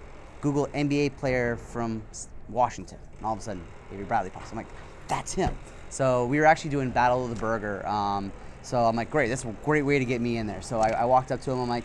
Google 0.41 0.65
NBA 0.67 1.17
player 1.17 1.57
from 1.57 2.01
Washington, 2.49 2.97
and 3.17 3.25
all 3.25 3.33
of 3.33 3.39
a 3.39 3.41
sudden, 3.43 3.63
Avery 3.91 4.05
Bradley 4.05 4.31
pops. 4.31 4.49
I'm 4.49 4.57
like, 4.57 4.67
that's 5.07 5.33
him. 5.33 5.55
So 5.89 6.25
we 6.25 6.39
were 6.39 6.45
actually 6.45 6.71
doing 6.71 6.89
Battle 6.89 7.23
of 7.23 7.29
the 7.29 7.39
Burger. 7.39 7.85
Um, 7.87 8.31
so 8.63 8.79
I'm 8.79 8.95
like, 8.95 9.11
great, 9.11 9.27
that's 9.27 9.45
a 9.45 9.55
great 9.63 9.83
way 9.83 9.99
to 9.99 10.05
get 10.05 10.21
me 10.21 10.37
in 10.37 10.47
there. 10.47 10.61
So 10.63 10.79
I, 10.79 10.89
I 10.89 11.05
walked 11.05 11.31
up 11.31 11.39
to 11.41 11.51
him. 11.51 11.59
I'm 11.59 11.69
like, 11.69 11.83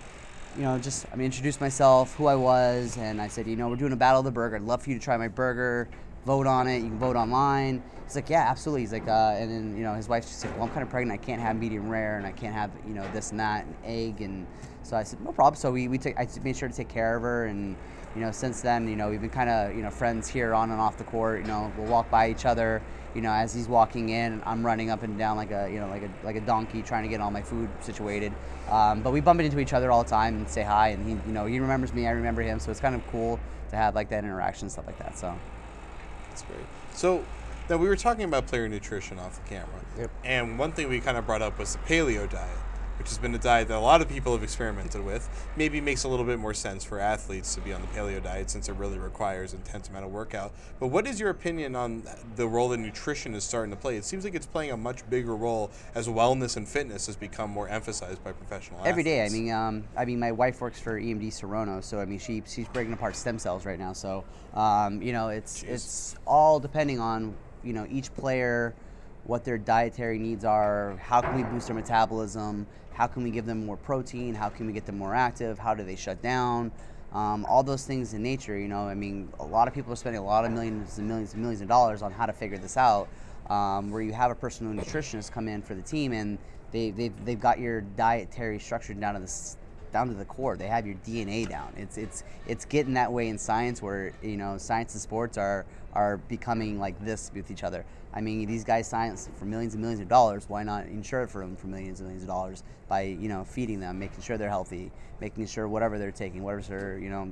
you 0.59 0.65
know, 0.65 0.77
just 0.77 1.07
I 1.13 1.17
mean, 1.17 1.27
introduced 1.27 1.61
myself, 1.61 2.17
who 2.17 2.27
I 2.27 2.35
was, 2.35 2.97
and 2.99 3.23
I 3.23 3.29
said, 3.29 3.47
you 3.47 3.55
know, 3.55 3.69
we're 3.69 3.77
doing 3.77 3.93
a 3.93 3.97
Battle 3.97 4.19
of 4.19 4.25
the 4.25 4.33
Burger. 4.33 4.57
I'd 4.57 4.63
love 4.63 4.83
for 4.83 4.91
you 4.91 4.99
to 4.99 5.03
try 5.03 5.17
my 5.17 5.29
burger. 5.29 5.89
Vote 6.27 6.49
on 6.49 6.67
it. 6.67 6.79
You 6.79 6.89
can 6.89 6.99
vote 6.99 7.15
online. 7.15 7.81
He's 8.03 8.17
like, 8.17 8.29
yeah, 8.29 8.45
absolutely. 8.51 8.81
He's 8.81 8.93
like, 8.93 9.07
uh, 9.07 9.37
and 9.37 9.49
then 9.49 9.77
you 9.77 9.85
know, 9.85 9.95
his 9.95 10.09
wife 10.09 10.25
just 10.25 10.41
said, 10.41 10.53
well, 10.55 10.65
I'm 10.65 10.71
kind 10.71 10.83
of 10.83 10.91
pregnant. 10.91 11.21
I 11.21 11.25
can't 11.25 11.41
have 11.41 11.55
medium 11.55 11.89
rare, 11.89 12.17
and 12.17 12.27
I 12.27 12.33
can't 12.33 12.55
have 12.55 12.73
you 12.89 12.93
know 12.93 13.09
this 13.13 13.31
and 13.31 13.39
that, 13.39 13.67
and 13.67 13.77
egg, 13.85 14.21
and 14.21 14.49
so 14.83 14.97
I 14.97 15.05
said, 15.05 15.21
no 15.21 15.31
problem. 15.31 15.55
So 15.57 15.71
we 15.71 15.87
we 15.87 15.97
took, 15.97 16.19
I 16.19 16.27
made 16.43 16.57
sure 16.57 16.69
to 16.69 16.75
take 16.75 16.89
care 16.89 17.17
of 17.17 17.23
her, 17.23 17.47
and 17.47 17.77
you 18.17 18.21
know, 18.21 18.33
since 18.33 18.61
then, 18.61 18.89
you 18.89 18.97
know, 18.97 19.11
we've 19.11 19.21
been 19.21 19.31
kind 19.31 19.49
of 19.49 19.77
you 19.77 19.83
know 19.83 19.91
friends 19.91 20.29
here 20.29 20.55
on 20.55 20.73
and 20.73 20.81
off 20.81 20.99
the 20.99 21.05
court. 21.05 21.41
You 21.41 21.47
know, 21.47 21.73
we'll 21.79 21.87
walk 21.87 22.11
by 22.11 22.31
each 22.31 22.47
other. 22.47 22.83
You 23.19 23.23
know, 23.23 23.33
as 23.33 23.53
he's 23.53 23.67
walking 23.67 24.11
in, 24.11 24.41
I'm 24.47 24.65
running 24.65 24.91
up 24.91 25.03
and 25.03 25.19
down 25.19 25.37
like 25.37 25.51
a 25.51 25.69
you 25.69 25.81
know 25.81 25.89
like 25.89 26.05
a 26.05 26.11
like 26.25 26.37
a 26.37 26.41
donkey 26.41 26.83
trying 26.83 27.03
to 27.03 27.09
get 27.09 27.21
all 27.21 27.33
my 27.33 27.43
food 27.43 27.69
situated. 27.81 28.33
Um, 28.71 29.03
but 29.03 29.13
we 29.13 29.21
bump 29.21 29.41
into 29.41 29.59
each 29.59 29.73
other 29.73 29.91
all 29.91 30.05
the 30.05 30.09
time 30.09 30.37
and 30.37 30.49
say 30.49 30.63
hi, 30.63 30.91
and 30.91 31.05
he 31.05 31.15
you 31.27 31.33
know 31.33 31.47
he 31.47 31.59
remembers 31.59 31.93
me, 31.93 32.07
I 32.07 32.11
remember 32.13 32.43
him, 32.43 32.61
so 32.61 32.71
it's 32.71 32.79
kind 32.79 32.95
of 32.95 33.05
cool 33.11 33.41
to 33.71 33.77
have 33.77 33.97
like 33.97 34.09
that 34.11 34.23
interaction 34.23 34.67
and 34.67 34.73
stuff 34.73 34.87
like 34.87 35.01
that. 35.01 35.19
So. 35.19 35.35
That's 36.29 36.43
great. 36.43 36.61
So 36.93 37.25
now 37.69 37.77
we 37.79 37.89
were 37.89 37.97
talking 37.97 38.23
about 38.23 38.47
player 38.47 38.69
nutrition 38.69 39.19
off 39.19 39.43
the 39.43 39.49
camera, 39.49 39.81
Yep. 39.99 40.11
and 40.25 40.57
one 40.57 40.71
thing 40.71 40.89
we 40.89 41.01
kind 41.01 41.17
of 41.17 41.27
brought 41.27 41.43
up 41.43 41.59
was 41.59 41.73
the 41.73 41.79
paleo 41.81 42.31
diet, 42.31 42.49
which 42.99 43.09
has 43.09 43.19
been 43.19 43.35
a 43.35 43.39
diet 43.39 43.69
that 43.69 43.77
a 43.77 43.81
lot 43.81 44.03
of 44.03 44.09
people 44.09 44.33
have 44.33 44.43
experimented 44.43 45.05
with. 45.05 45.29
Maybe 45.57 45.81
makes 45.81 46.05
a 46.05 46.09
little 46.09 46.25
bit 46.25 46.39
more 46.39 46.55
sense 46.55 46.85
for 46.85 46.99
athletes 46.99 47.55
to 47.55 47.61
be 47.61 47.73
on 47.73 47.81
the 47.81 47.87
paleo 47.89 48.23
diet 48.23 48.51
since 48.51 48.69
it 48.69 48.73
really 48.75 48.99
requires 48.99 49.55
intense 49.55 49.89
amount 49.89 50.05
of 50.05 50.11
workout. 50.11 50.53
But 50.81 50.89
what 50.89 51.07
is 51.07 51.21
your 51.21 51.31
opinion 51.31 51.77
on 51.77 52.03
the 52.37 52.47
role 52.47 52.69
that 52.71 52.79
nutrition 52.79 53.35
is 53.35 53.45
starting 53.45 53.71
to 53.71 53.77
play? 53.77 53.97
It 53.97 54.05
seems 54.05 54.25
like 54.25 54.35
it's 54.35 54.47
playing 54.47 54.73
a 54.73 54.77
much 54.77 55.09
bigger 55.09 55.37
role 55.37 55.71
as 55.95 56.09
wellness 56.09 56.57
and 56.57 56.67
fitness 56.67 57.07
has 57.07 57.17
become 57.17 57.51
more 57.51 57.69
emphasized 57.69 58.23
by 58.25 58.33
professional 58.33 58.81
Every 58.85 59.03
day. 59.03 59.23
I 59.23 59.25
athletes. 59.27 59.45
mean, 59.45 59.53
um, 59.53 59.85
I 59.97 60.05
mean, 60.05 60.19
my 60.19 60.33
wife 60.33 60.61
works 60.61 60.81
for 60.81 61.01
EMD 61.01 61.29
Serono, 61.29 61.83
so 61.83 62.01
I 62.01 62.05
mean, 62.05 62.19
she 62.19 62.43
she's 62.47 62.69
breaking 62.69 62.93
apart 62.93 63.17
stem 63.17 63.39
cells 63.39 63.65
right 63.65 63.79
now. 63.79 63.93
So, 63.93 64.25
um, 64.55 65.01
you 65.03 65.13
know, 65.13 65.29
it's 65.29 65.63
it's 65.63 66.17
all 66.27 66.59
depending 66.59 66.99
on 66.99 67.35
you 67.63 67.73
know 67.73 67.87
each 67.91 68.13
player, 68.15 68.75
what 69.25 69.45
their 69.45 69.59
dietary 69.59 70.19
needs 70.19 70.45
are. 70.45 70.97
How 70.97 71.21
can 71.21 71.37
we 71.37 71.43
boost 71.45 71.69
their 71.69 71.77
metabolism? 71.77 72.67
How 72.99 73.07
can 73.07 73.23
we 73.23 73.31
give 73.31 73.47
them 73.47 73.65
more 73.65 73.77
protein? 73.77 74.35
How 74.35 74.49
can 74.49 74.67
we 74.67 74.73
get 74.73 74.85
them 74.85 74.99
more 74.99 75.15
active? 75.15 75.57
How 75.57 75.73
do 75.73 75.85
they 75.85 75.95
shut 75.95 76.21
down? 76.21 76.73
Um, 77.13 77.47
all 77.49 77.63
those 77.63 77.87
things 77.87 78.13
in 78.13 78.25
nature, 78.25 78.59
you 78.59 78.67
know. 78.67 78.89
I 78.89 78.97
mean, 78.97 79.29
a 79.39 79.45
lot 79.45 79.69
of 79.69 79.73
people 79.75 79.93
are 79.93 79.97
spending 79.97 80.21
a 80.21 80.25
lot 80.25 80.45
of 80.45 80.51
millions 80.51 80.99
and 80.99 81.07
millions 81.07 81.33
and 81.33 81.41
millions 81.41 81.63
of 81.63 81.69
dollars 81.69 82.03
on 82.03 82.11
how 82.11 82.27
to 82.27 82.33
figure 82.33 82.59
this 82.59 82.77
out. 82.77 83.09
Um, 83.49 83.93
where 83.93 84.03
you 84.03 84.13
have 84.13 84.33
a 84.33 84.35
personal 84.35 84.75
nutritionist 84.75 85.31
come 85.31 85.47
in 85.47 85.63
for 85.63 85.77
the 85.77 85.81
team 85.81 86.13
and 86.13 86.39
they, 86.73 86.91
they've, 86.91 87.25
they've 87.25 87.41
got 87.41 87.61
your 87.61 87.83
dietary 87.83 88.59
structure 88.59 88.95
down 88.95 89.15
to 89.15 89.21
the 89.21 89.29
down 89.93 90.09
to 90.09 90.15
the 90.15 90.25
core. 90.25 90.57
They 90.57 90.67
have 90.67 90.87
your 90.87 90.97
DNA 91.07 91.49
down. 91.49 91.73
It's 91.77 91.99
it's 91.99 92.25
it's 92.47 92.65
getting 92.65 92.95
that 92.95 93.13
way 93.13 93.29
in 93.29 93.39
science 93.39 93.83
where 93.83 94.13
you 94.23 94.37
know 94.37 94.59
science 94.59 94.95
and 94.95 95.03
sports 95.03 95.39
are 95.39 95.67
are 95.95 96.17
becoming 96.17 96.79
like 96.79 97.03
this 97.05 97.31
with 97.35 97.51
each 97.51 97.65
other. 97.65 97.85
I 98.13 98.21
mean, 98.21 98.47
these 98.47 98.65
guys 98.65 98.89
science 98.89 99.29
for 99.37 99.45
millions 99.45 99.75
and 99.75 99.83
millions 99.83 100.01
of 100.01 100.09
dollars. 100.09 100.49
Why 100.49 100.63
not 100.63 100.87
insure 100.87 101.23
it 101.23 101.31
for 101.31 101.41
them 101.41 101.57
for 101.57 101.67
millions 101.67 102.01
and 102.01 102.09
millions 102.09 102.23
of 102.23 102.29
dollars 102.29 102.63
by 102.89 103.03
you 103.03 103.29
know 103.29 103.45
feeding 103.45 103.81
them, 103.81 103.99
making 103.99 104.23
sure 104.23 104.39
they're 104.39 104.49
healthy, 104.49 104.91
making 105.21 105.47
sure 105.47 105.69
whatever 105.69 105.99
they're 105.99 106.11
taking, 106.11 106.43
whatever 106.43 106.63
they're 106.63 106.99
you 106.99 107.11
know 107.11 107.31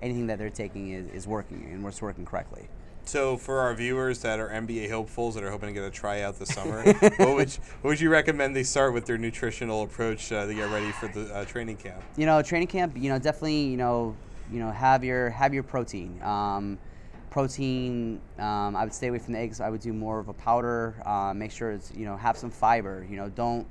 anything 0.00 0.26
that 0.26 0.38
they're 0.38 0.50
taking 0.50 0.90
is, 0.90 1.06
is 1.12 1.26
working 1.26 1.68
and 1.72 1.86
it's 1.86 2.02
working 2.02 2.24
correctly. 2.24 2.68
So 3.04 3.36
for 3.36 3.58
our 3.58 3.74
viewers 3.74 4.20
that 4.20 4.38
are 4.38 4.48
NBA 4.48 4.90
hopefuls 4.90 5.34
that 5.34 5.44
are 5.44 5.50
hoping 5.50 5.68
to 5.68 5.72
get 5.72 5.82
a 5.82 5.90
tryout 5.90 6.38
this 6.38 6.50
summer, 6.50 6.84
what 7.16 7.34
would 7.34 7.54
you, 7.54 7.62
what 7.80 7.90
would 7.90 8.00
you 8.00 8.10
recommend 8.10 8.54
they 8.54 8.62
start 8.62 8.94
with 8.94 9.06
their 9.06 9.18
nutritional 9.18 9.82
approach 9.82 10.30
uh, 10.32 10.46
to 10.46 10.54
get 10.54 10.70
ready 10.70 10.90
for 10.92 11.08
the 11.08 11.34
uh, 11.34 11.44
training 11.44 11.76
camp? 11.76 12.02
you 12.16 12.26
know, 12.26 12.40
training 12.42 12.68
camp, 12.68 12.96
you 12.96 13.08
know, 13.08 13.18
definitely, 13.18 13.62
you 13.64 13.76
know, 13.76 14.16
you 14.50 14.60
know, 14.60 14.70
have 14.70 15.02
your 15.02 15.30
have 15.30 15.52
your 15.52 15.62
protein. 15.62 16.20
Um, 16.22 16.78
protein, 17.30 18.20
um, 18.38 18.76
I 18.76 18.84
would 18.84 18.94
stay 18.94 19.08
away 19.08 19.18
from 19.18 19.32
the 19.32 19.40
eggs. 19.40 19.60
I 19.60 19.70
would 19.70 19.80
do 19.80 19.92
more 19.92 20.18
of 20.18 20.28
a 20.28 20.34
powder. 20.34 20.94
Uh, 21.04 21.32
make 21.34 21.50
sure 21.50 21.72
it's, 21.72 21.92
you 21.94 22.04
know, 22.04 22.16
have 22.16 22.36
some 22.36 22.50
fiber. 22.50 23.06
You 23.08 23.16
know, 23.16 23.28
don't 23.30 23.66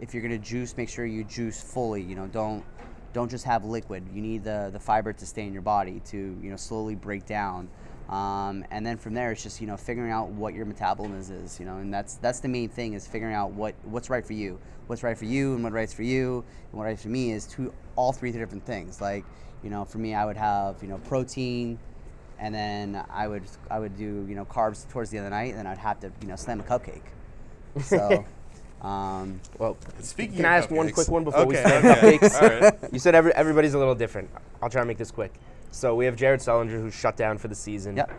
if 0.00 0.12
you're 0.12 0.22
gonna 0.22 0.38
juice, 0.38 0.76
make 0.76 0.88
sure 0.88 1.06
you 1.06 1.22
juice 1.24 1.62
fully. 1.62 2.02
You 2.02 2.16
know, 2.16 2.26
don't 2.26 2.64
don't 3.12 3.30
just 3.30 3.44
have 3.44 3.64
liquid. 3.64 4.04
You 4.12 4.22
need 4.22 4.44
the 4.44 4.70
the 4.72 4.80
fiber 4.80 5.12
to 5.12 5.26
stay 5.26 5.46
in 5.46 5.52
your 5.52 5.62
body 5.62 6.00
to 6.06 6.16
you 6.16 6.50
know 6.50 6.56
slowly 6.56 6.94
break 6.94 7.26
down. 7.26 7.68
Um, 8.08 8.64
and 8.70 8.84
then 8.84 8.98
from 8.98 9.14
there, 9.14 9.32
it's 9.32 9.42
just 9.42 9.60
you 9.60 9.66
know 9.66 9.76
figuring 9.76 10.12
out 10.12 10.28
what 10.30 10.54
your 10.54 10.66
metabolism 10.66 11.44
is, 11.44 11.58
you 11.58 11.66
know, 11.66 11.76
and 11.78 11.92
that's 11.92 12.14
that's 12.16 12.40
the 12.40 12.48
main 12.48 12.68
thing 12.68 12.92
is 12.94 13.06
figuring 13.06 13.34
out 13.34 13.52
what 13.52 13.74
what's 13.84 14.10
right 14.10 14.24
for 14.24 14.34
you, 14.34 14.58
what's 14.86 15.02
right 15.02 15.16
for 15.16 15.24
you, 15.24 15.54
and 15.54 15.64
what 15.64 15.72
right 15.72 15.90
for 15.90 16.02
you, 16.02 16.44
and 16.70 16.78
what 16.78 16.84
right 16.84 16.98
for 16.98 17.08
me 17.08 17.32
is 17.32 17.46
two 17.46 17.72
all 17.96 18.12
three 18.12 18.32
different 18.32 18.64
things. 18.66 19.00
Like 19.00 19.24
you 19.62 19.70
know, 19.70 19.84
for 19.84 19.98
me, 19.98 20.14
I 20.14 20.24
would 20.24 20.36
have 20.36 20.82
you 20.82 20.88
know 20.88 20.98
protein, 20.98 21.78
and 22.38 22.54
then 22.54 23.02
I 23.08 23.28
would 23.28 23.44
I 23.70 23.78
would 23.78 23.96
do 23.96 24.26
you 24.28 24.34
know 24.34 24.44
carbs 24.44 24.88
towards 24.90 25.10
the 25.10 25.18
end 25.18 25.26
of 25.26 25.30
the 25.30 25.36
night, 25.36 25.50
and 25.50 25.58
then 25.58 25.66
I'd 25.66 25.78
have 25.78 26.00
to 26.00 26.12
you 26.20 26.28
know 26.28 26.36
slam 26.36 26.60
a 26.60 26.64
cupcake. 26.64 27.02
So. 27.82 28.26
Um, 28.82 29.40
Well, 29.58 29.76
Speaking 30.00 30.36
can 30.36 30.44
of 30.44 30.50
I 30.50 30.56
ask 30.58 30.70
one 30.70 30.90
quick 30.90 31.08
one 31.08 31.24
before 31.24 31.46
we 31.46 31.56
Okay, 31.56 31.80
start 31.80 31.84
okay, 31.98 32.18
cupcakes? 32.18 32.42
all 32.42 32.60
right. 32.60 32.74
You 32.92 32.98
said 32.98 33.14
every, 33.14 33.32
everybody's 33.34 33.74
a 33.74 33.78
little 33.78 33.94
different. 33.94 34.28
I'll 34.60 34.68
try 34.70 34.80
and 34.80 34.88
make 34.88 34.98
this 34.98 35.10
quick. 35.10 35.32
So 35.70 35.94
we 35.94 36.04
have 36.06 36.16
Jared 36.16 36.40
Sullinger 36.40 36.80
who's 36.80 36.94
shut 36.94 37.16
down 37.16 37.38
for 37.38 37.48
the 37.48 37.54
season. 37.54 37.96
Yep. 37.96 38.10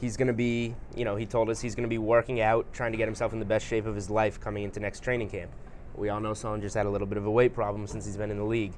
He's 0.00 0.16
going 0.16 0.28
to 0.28 0.32
be, 0.34 0.74
you 0.96 1.04
know, 1.04 1.16
he 1.16 1.26
told 1.26 1.50
us 1.50 1.60
he's 1.60 1.74
going 1.74 1.84
to 1.84 1.88
be 1.90 1.98
working 1.98 2.40
out, 2.40 2.66
trying 2.72 2.92
to 2.92 2.98
get 2.98 3.06
himself 3.06 3.34
in 3.34 3.38
the 3.38 3.44
best 3.44 3.66
shape 3.66 3.84
of 3.84 3.94
his 3.94 4.08
life 4.08 4.40
coming 4.40 4.64
into 4.64 4.80
next 4.80 5.00
training 5.04 5.28
camp. 5.28 5.50
We 5.94 6.08
all 6.08 6.20
know 6.20 6.30
Sullinger's 6.32 6.72
had 6.72 6.86
a 6.86 6.90
little 6.90 7.06
bit 7.06 7.18
of 7.18 7.26
a 7.26 7.30
weight 7.30 7.54
problem 7.54 7.86
since 7.86 8.06
he's 8.06 8.16
been 8.16 8.30
in 8.30 8.38
the 8.38 8.44
league. 8.44 8.72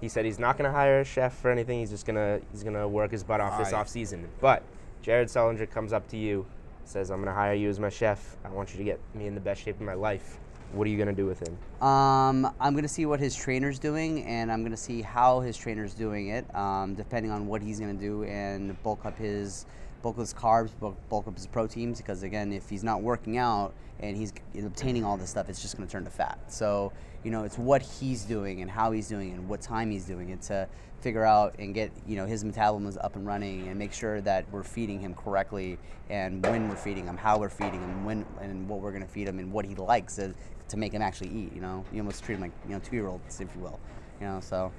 He 0.00 0.08
said 0.08 0.24
he's 0.24 0.38
not 0.38 0.56
going 0.56 0.70
to 0.70 0.72
hire 0.76 1.00
a 1.00 1.04
chef 1.04 1.36
for 1.36 1.50
anything. 1.50 1.80
He's 1.80 1.90
just 1.90 2.06
going 2.06 2.14
to 2.14 2.40
he's 2.52 2.62
going 2.62 2.76
to 2.76 2.86
work 2.86 3.10
his 3.10 3.24
butt 3.24 3.40
off 3.40 3.58
this 3.58 3.72
Aye. 3.72 3.78
off 3.80 3.88
season. 3.88 4.28
But 4.40 4.62
Jared 5.02 5.26
Sullinger 5.26 5.68
comes 5.68 5.92
up 5.92 6.06
to 6.10 6.16
you, 6.16 6.46
says, 6.84 7.10
"I'm 7.10 7.16
going 7.18 7.26
to 7.26 7.34
hire 7.34 7.54
you 7.54 7.68
as 7.68 7.80
my 7.80 7.88
chef. 7.88 8.36
I 8.44 8.48
want 8.50 8.70
you 8.72 8.78
to 8.78 8.84
get 8.84 9.00
me 9.12 9.26
in 9.26 9.34
the 9.34 9.40
best 9.40 9.60
shape 9.62 9.74
of 9.74 9.82
my 9.82 9.94
life." 9.94 10.38
What 10.72 10.86
are 10.86 10.90
you 10.90 10.96
going 10.96 11.08
to 11.08 11.14
do 11.14 11.26
with 11.26 11.40
him? 11.40 11.56
Um, 11.86 12.52
I'm 12.60 12.74
gonna 12.74 12.88
see 12.88 13.06
what 13.06 13.20
his 13.20 13.36
trainer's 13.36 13.78
doing, 13.78 14.24
and 14.24 14.50
I'm 14.50 14.64
gonna 14.64 14.76
see 14.76 15.00
how 15.00 15.40
his 15.40 15.56
trainer's 15.56 15.94
doing 15.94 16.28
it, 16.28 16.52
um, 16.54 16.94
depending 16.94 17.30
on 17.30 17.46
what 17.46 17.62
he's 17.62 17.78
gonna 17.78 17.94
do, 17.94 18.24
and 18.24 18.80
bulk 18.82 19.06
up 19.06 19.16
his 19.16 19.64
bulk 20.02 20.16
up 20.16 20.20
his 20.20 20.34
carbs, 20.34 20.70
bulk, 20.78 20.96
bulk 21.08 21.26
up 21.28 21.36
his 21.36 21.46
proteins. 21.46 21.98
Because 21.98 22.24
again, 22.24 22.52
if 22.52 22.68
he's 22.68 22.82
not 22.82 23.00
working 23.00 23.38
out 23.38 23.74
and 24.00 24.16
he's 24.16 24.32
obtaining 24.56 25.04
all 25.04 25.16
this 25.16 25.30
stuff, 25.30 25.48
it's 25.48 25.62
just 25.62 25.76
gonna 25.76 25.88
turn 25.88 26.04
to 26.04 26.10
fat. 26.10 26.38
So 26.48 26.92
you 27.24 27.30
know, 27.30 27.44
it's 27.44 27.58
what 27.58 27.82
he's 27.82 28.24
doing 28.24 28.60
and 28.60 28.70
how 28.70 28.90
he's 28.90 29.08
doing 29.08 29.32
and 29.32 29.48
what 29.48 29.60
time 29.60 29.90
he's 29.90 30.04
doing 30.04 30.30
it 30.30 30.42
to 30.42 30.68
figure 31.00 31.24
out 31.24 31.54
and 31.60 31.74
get 31.74 31.92
you 32.08 32.16
know 32.16 32.26
his 32.26 32.44
metabolism 32.44 33.00
up 33.04 33.14
and 33.14 33.24
running 33.24 33.68
and 33.68 33.78
make 33.78 33.92
sure 33.92 34.20
that 34.20 34.44
we're 34.50 34.64
feeding 34.64 34.98
him 34.98 35.14
correctly 35.14 35.78
and 36.10 36.44
when 36.44 36.68
we're 36.68 36.76
feeding 36.76 37.06
him, 37.06 37.16
how 37.16 37.38
we're 37.38 37.48
feeding 37.48 37.80
him, 37.80 38.04
when 38.04 38.26
and 38.40 38.68
what 38.68 38.80
we're 38.80 38.92
gonna 38.92 39.06
feed 39.06 39.28
him 39.28 39.38
and 39.38 39.52
what 39.52 39.64
he 39.64 39.74
likes 39.76 40.16
to, 40.16 40.34
to 40.68 40.76
make 40.76 40.92
him 40.92 41.02
actually 41.02 41.30
eat. 41.30 41.54
You 41.54 41.60
know, 41.60 41.84
you 41.92 42.00
almost 42.00 42.24
treat 42.24 42.36
him 42.36 42.42
like 42.42 42.52
you 42.66 42.74
know 42.74 42.80
two 42.80 42.96
year 42.96 43.06
olds, 43.06 43.40
if 43.40 43.48
you 43.54 43.60
will. 43.60 43.80
You 44.20 44.26
know, 44.26 44.40
so 44.40 44.72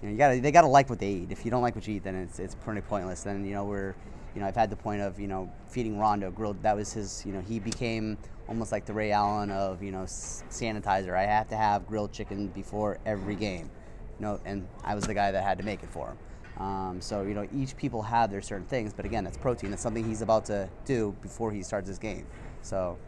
you 0.00 0.08
know, 0.08 0.12
you 0.12 0.18
gotta 0.18 0.40
they 0.40 0.52
gotta 0.52 0.68
like 0.68 0.90
what 0.90 0.98
they 0.98 1.10
eat. 1.10 1.32
If 1.32 1.44
you 1.44 1.50
don't 1.50 1.62
like 1.62 1.74
what 1.74 1.86
you 1.86 1.96
eat, 1.96 2.04
then 2.04 2.14
it's 2.14 2.38
it's 2.38 2.54
pretty 2.54 2.80
pointless. 2.82 3.22
Then 3.22 3.44
you 3.44 3.54
know 3.54 3.64
we're 3.64 3.94
you 4.34 4.40
know 4.40 4.46
I've 4.46 4.56
had 4.56 4.70
the 4.70 4.76
point 4.76 5.00
of 5.00 5.18
you 5.18 5.28
know 5.28 5.50
feeding 5.68 5.98
Rondo 5.98 6.30
grilled. 6.30 6.62
That 6.62 6.76
was 6.76 6.92
his 6.92 7.24
you 7.26 7.32
know 7.32 7.40
he 7.40 7.58
became 7.58 8.16
almost 8.48 8.72
like 8.72 8.86
the 8.86 8.92
Ray 8.92 9.12
Allen 9.12 9.50
of 9.50 9.82
you 9.82 9.90
know 9.90 10.04
sanitizer. 10.04 11.16
I 11.16 11.24
have 11.24 11.48
to 11.48 11.56
have 11.56 11.86
grilled 11.86 12.12
chicken 12.12 12.48
before 12.48 12.98
every 13.06 13.34
game. 13.34 13.70
You 14.18 14.26
know, 14.26 14.40
and 14.44 14.66
I 14.84 14.94
was 14.94 15.04
the 15.04 15.14
guy 15.14 15.30
that 15.30 15.44
had 15.44 15.58
to 15.58 15.64
make 15.64 15.82
it 15.82 15.90
for 15.90 16.08
him. 16.08 16.18
Um, 16.64 17.00
so 17.00 17.22
you 17.22 17.34
know 17.34 17.46
each 17.54 17.76
people 17.76 18.02
have 18.02 18.30
their 18.30 18.42
certain 18.42 18.66
things, 18.66 18.92
but 18.92 19.04
again 19.04 19.24
that's 19.24 19.36
protein. 19.36 19.70
That's 19.70 19.82
something 19.82 20.04
he's 20.04 20.22
about 20.22 20.44
to 20.46 20.68
do 20.84 21.14
before 21.22 21.52
he 21.52 21.62
starts 21.62 21.88
his 21.88 21.98
game. 21.98 22.26
So 22.62 22.98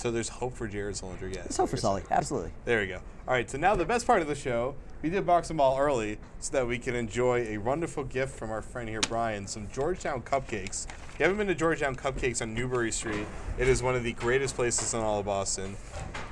So 0.00 0.10
there's 0.10 0.30
hope 0.30 0.54
for 0.54 0.66
Jared 0.66 0.94
Sullinger, 0.94 1.34
yes. 1.34 1.44
it's 1.44 1.56
hope 1.58 1.68
for 1.68 1.76
Sully, 1.76 2.02
absolutely. 2.10 2.52
There 2.64 2.80
we 2.80 2.86
go. 2.86 3.02
All 3.28 3.34
right, 3.34 3.50
so 3.50 3.58
now 3.58 3.76
the 3.76 3.84
best 3.84 4.06
part 4.06 4.22
of 4.22 4.28
the 4.28 4.34
show, 4.34 4.74
we 5.02 5.10
did 5.10 5.26
box 5.26 5.48
them 5.48 5.60
all 5.60 5.78
early 5.78 6.16
so 6.38 6.52
that 6.52 6.66
we 6.66 6.78
can 6.78 6.94
enjoy 6.94 7.40
a 7.48 7.58
wonderful 7.58 8.04
gift 8.04 8.34
from 8.34 8.50
our 8.50 8.62
friend 8.62 8.88
here, 8.88 9.02
Brian, 9.02 9.46
some 9.46 9.68
Georgetown 9.70 10.22
cupcakes. 10.22 10.86
If 10.86 11.16
you 11.18 11.24
haven't 11.24 11.36
been 11.36 11.48
to 11.48 11.54
Georgetown 11.54 11.96
Cupcakes 11.96 12.40
on 12.40 12.54
Newbury 12.54 12.90
Street, 12.92 13.26
it 13.58 13.68
is 13.68 13.82
one 13.82 13.94
of 13.94 14.02
the 14.02 14.14
greatest 14.14 14.56
places 14.56 14.94
in 14.94 15.00
all 15.00 15.20
of 15.20 15.26
Boston. 15.26 15.76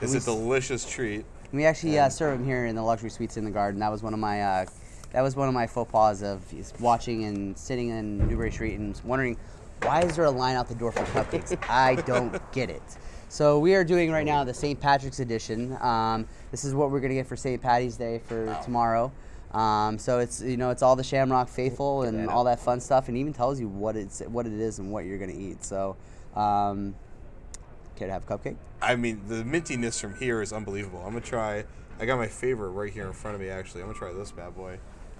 It's 0.01 0.15
a 0.15 0.21
delicious 0.21 0.91
treat. 0.91 1.27
We 1.53 1.67
actually 1.67 1.99
uh, 1.99 2.09
serve 2.09 2.39
them 2.39 2.47
here 2.47 2.65
in 2.65 2.75
the 2.75 2.83
luxury 2.83 3.11
suites 3.11 3.37
in 3.37 3.45
the 3.45 3.51
garden. 3.51 3.81
That 3.81 3.93
was 3.93 4.03
one 4.03 4.15
of 4.15 4.19
my 4.19 4.41
uh, 4.41 4.67
that 5.11 5.21
was 5.21 5.37
one 5.37 5.47
of 5.47 5.53
my 5.53 5.67
faux 5.67 5.93
pas 5.93 6.23
of 6.23 6.43
watching 6.81 7.25
and 7.25 7.59
sitting 7.59 7.91
in 7.91 8.29
Newbury 8.29 8.51
Street 8.51 8.79
and 8.79 8.99
wondering 9.05 9.37
why 9.83 10.01
is 10.01 10.17
there 10.17 10.25
a 10.25 10.31
line 10.31 10.57
out 10.57 10.69
the 10.69 10.75
door 10.75 10.91
for 10.91 11.05
cupcakes? 11.05 11.57
I 11.69 11.97
don't 11.97 12.41
get 12.53 12.71
it. 12.71 12.83
So 13.31 13.59
we 13.59 13.75
are 13.75 13.85
doing 13.85 14.11
right 14.11 14.25
now 14.25 14.43
the 14.45 14.55
St. 14.55 14.81
Patrick's 14.81 15.21
edition. 15.21 15.77
Um, 15.83 16.27
this 16.51 16.64
is 16.64 16.75
what 16.75 16.91
we're 16.91 17.01
gonna 17.01 17.14
get 17.14 17.27
for 17.27 17.37
St. 17.37 17.61
Patty's 17.61 17.97
Day 17.97 18.23
for 18.27 18.59
tomorrow. 18.64 19.12
Um, 19.53 19.99
so 19.99 20.19
it's 20.19 20.41
you 20.41 20.57
know 20.57 20.71
it's 20.71 20.83
all 20.83 20.97
the 20.97 21.05
Shamrock 21.05 21.49
faithful 21.49 22.03
and 22.05 22.29
all 22.29 22.45
that 22.45 22.59
fun 22.59 22.81
stuff, 22.81 23.09
and 23.09 23.19
even 23.19 23.35
tells 23.35 23.61
you 23.61 23.69
what 23.69 23.97
it's 23.97 24.21
what 24.21 24.47
it 24.47 24.55
is 24.55 24.79
and 24.79 24.91
what 24.91 25.05
you're 25.05 25.19
gonna 25.19 25.33
eat. 25.33 25.62
So, 25.62 25.97
um, 26.35 26.95
care 27.97 28.07
to 28.07 28.12
have 28.14 28.29
a 28.29 28.38
cupcake? 28.38 28.57
I 28.81 28.97
mean, 28.97 29.21
the 29.29 29.43
mintiness 29.45 30.01
from 30.01 30.17
here 30.17 30.41
is 30.41 30.53
unbelievable. 30.53 31.01
I'm 31.01 31.12
gonna 31.12 31.21
try. 31.21 31.64
I 32.01 32.07
got 32.07 32.17
my 32.17 32.29
favorite 32.29 32.71
right 32.71 32.93
here 32.93 33.07
in 33.07 33.12
front 33.12 33.35
of 33.35 33.43
me. 33.43 33.51
Actually, 33.51 33.83
I'm 33.83 33.88
gonna 33.88 33.99
try 33.99 34.12
this 34.12 34.33
bad 34.33 34.57
boy. 34.57 34.79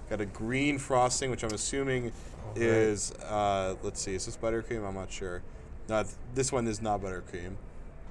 Got 0.09 0.21
a 0.21 0.25
green 0.25 0.79
frosting, 0.79 1.29
which 1.29 1.43
I'm 1.43 1.53
assuming 1.53 2.11
is. 2.55 3.11
Uh, 3.11 3.75
let's 3.83 4.01
see, 4.01 4.15
is 4.15 4.25
this 4.25 4.35
buttercream? 4.35 4.87
I'm 4.87 4.95
not 4.95 5.11
sure. 5.11 5.43
No, 5.87 6.03
this 6.33 6.51
one 6.51 6.67
is 6.67 6.81
not 6.81 7.01
buttercream. 7.01 7.55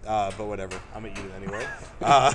Uh, 0.06 0.30
but 0.38 0.46
whatever, 0.46 0.80
I'm 0.94 1.02
gonna 1.02 1.14
eat 1.18 1.24
it 1.24 1.32
anyway. 1.36 1.66
Uh, 2.02 2.32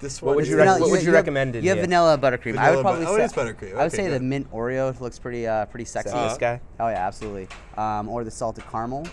this 0.00 0.20
one. 0.20 0.28
What 0.30 0.36
would 0.36 0.44
is- 0.44 0.50
you 0.50 0.56
rec- 0.56 0.66
Vanilla- 0.66 0.80
what 0.80 0.90
would 0.90 1.00
you 1.02 1.06
have- 1.08 1.14
recommend 1.14 1.54
in 1.56 1.62
You 1.62 1.70
have 1.70 1.78
here? 1.78 1.84
vanilla 1.86 2.18
buttercream. 2.18 2.56
I 2.56 2.70
would 2.74 2.82
probably 2.82 3.04
but- 3.04 3.12
oh, 3.12 3.16
say 3.16 3.22
it 3.22 3.26
is 3.26 3.32
buttercream. 3.32 3.72
I 3.74 3.84
would 3.84 3.92
Okay, 3.94 3.96
say 3.96 4.08
the 4.08 4.20
mint 4.20 4.50
Oreo 4.52 4.98
looks 5.00 5.18
pretty 5.18 5.46
uh, 5.46 5.66
pretty 5.66 5.84
sexy. 5.84 6.10
Sexiest 6.10 6.38
guy? 6.38 6.60
Oh 6.80 6.88
yeah, 6.88 7.06
absolutely. 7.06 7.48
Um, 7.76 8.08
or 8.08 8.24
the 8.24 8.30
salted 8.30 8.64
caramel, 8.70 9.06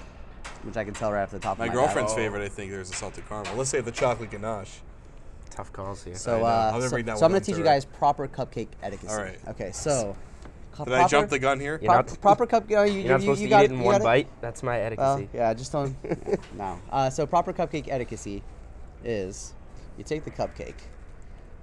which 0.63 0.78
I 0.78 0.84
can 0.84 0.93
tell 0.93 1.12
right 1.12 1.23
off 1.23 1.32
the 1.32 1.39
top 1.39 1.60
my 1.60 1.65
of 1.65 1.69
my 1.69 1.75
girlfriend's 1.75 2.13
head. 2.13 2.19
favorite, 2.21 2.43
I 2.43 2.49
think, 2.49 2.71
there's 2.71 2.89
a 2.89 2.93
salted 2.93 3.28
caramel. 3.30 3.56
Let's 3.56 3.69
say 3.69 3.82
the 3.82 3.91
chocolate 3.91 4.32
ganache. 4.32 4.80
Tough 5.52 5.71
calls 5.73 6.04
here. 6.04 6.15
So, 6.15 6.43
uh, 6.45 6.71
I'm 6.73 6.80
gonna 6.80 6.89
so, 6.89 7.15
so 7.19 7.25
I'm 7.25 7.32
gonna 7.32 7.39
teach 7.41 7.58
you 7.58 7.63
guys 7.63 7.84
proper 7.86 8.28
cupcake 8.28 8.69
etiquette. 8.82 9.10
All 9.10 9.17
right. 9.17 9.38
Okay, 9.49 9.71
so. 9.73 10.15
Co- 10.86 10.92
Did 10.92 10.94
I 11.00 11.08
jump 11.08 11.30
the 11.30 11.39
gun 11.39 11.60
here? 11.60 11.80
You're 11.82 11.94
not- 11.94 12.22
proper 12.22 12.46
cup. 12.46 12.70
You 12.70 12.76
know, 12.78 12.84
you, 12.84 13.00
You're 13.02 13.10
not 13.12 13.15
you, 13.15 13.22
supposed 13.22 13.42
you 13.42 13.48
to 13.48 13.50
got 13.50 13.63
eat 13.63 13.72
it 13.72 13.74
in 13.74 13.80
one 13.82 13.96
got 14.00 14.04
bite. 14.04 14.28
That's 14.42 14.63
my 14.63 14.80
etiquette. 14.80 15.04
Well, 15.04 15.28
yeah, 15.34 15.54
just 15.54 15.72
don't. 15.72 15.96
no. 16.58 16.80
Uh, 16.92 17.10
so 17.10 17.26
proper 17.26 17.54
cupcake 17.54 17.88
etiquette 17.89 18.42
is 19.04 19.54
you 19.98 20.04
take 20.04 20.24
the 20.24 20.32
cupcake, 20.32 20.76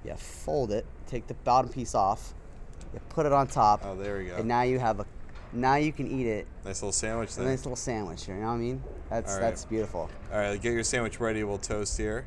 you 0.04 0.14
fold 0.16 0.70
it, 0.72 0.86
take 1.06 1.26
the 1.26 1.34
bottom 1.34 1.70
piece 1.70 1.94
off, 1.94 2.34
you 2.92 3.00
put 3.08 3.26
it 3.26 3.32
on 3.32 3.46
top, 3.46 3.82
Oh, 3.84 3.94
there 3.96 4.18
we 4.18 4.26
go. 4.26 4.36
and 4.36 4.46
now 4.46 4.62
you 4.62 4.78
have 4.78 5.00
a. 5.00 5.06
Now 5.52 5.76
you 5.76 5.92
can 5.92 6.06
eat 6.08 6.26
it. 6.26 6.46
Nice 6.64 6.82
little 6.82 6.92
sandwich 6.92 7.32
A 7.32 7.36
there. 7.36 7.44
nice 7.48 7.60
little 7.64 7.76
sandwich. 7.76 8.28
You 8.28 8.34
know 8.34 8.46
what 8.48 8.52
I 8.54 8.56
mean? 8.56 8.82
That's 9.08 9.32
All 9.32 9.38
right. 9.40 9.46
that's 9.46 9.64
beautiful. 9.64 10.10
All 10.32 10.38
right, 10.38 10.60
get 10.60 10.72
your 10.72 10.82
sandwich 10.82 11.20
ready. 11.20 11.44
We'll 11.44 11.58
toast 11.58 11.96
here. 11.96 12.26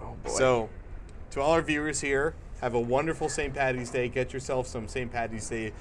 Oh 0.00 0.14
boy. 0.24 0.30
So, 0.30 0.68
to 1.32 1.40
all 1.40 1.50
our 1.52 1.60
viewers 1.62 2.00
here, 2.00 2.34
have 2.60 2.74
a 2.74 2.80
wonderful 2.80 3.28
St. 3.28 3.52
Patty's 3.52 3.90
Day. 3.90 4.08
Get 4.08 4.32
yourself 4.32 4.66
some 4.68 4.86
St. 4.88 5.10
Patty's 5.12 5.48
Day 5.48 5.72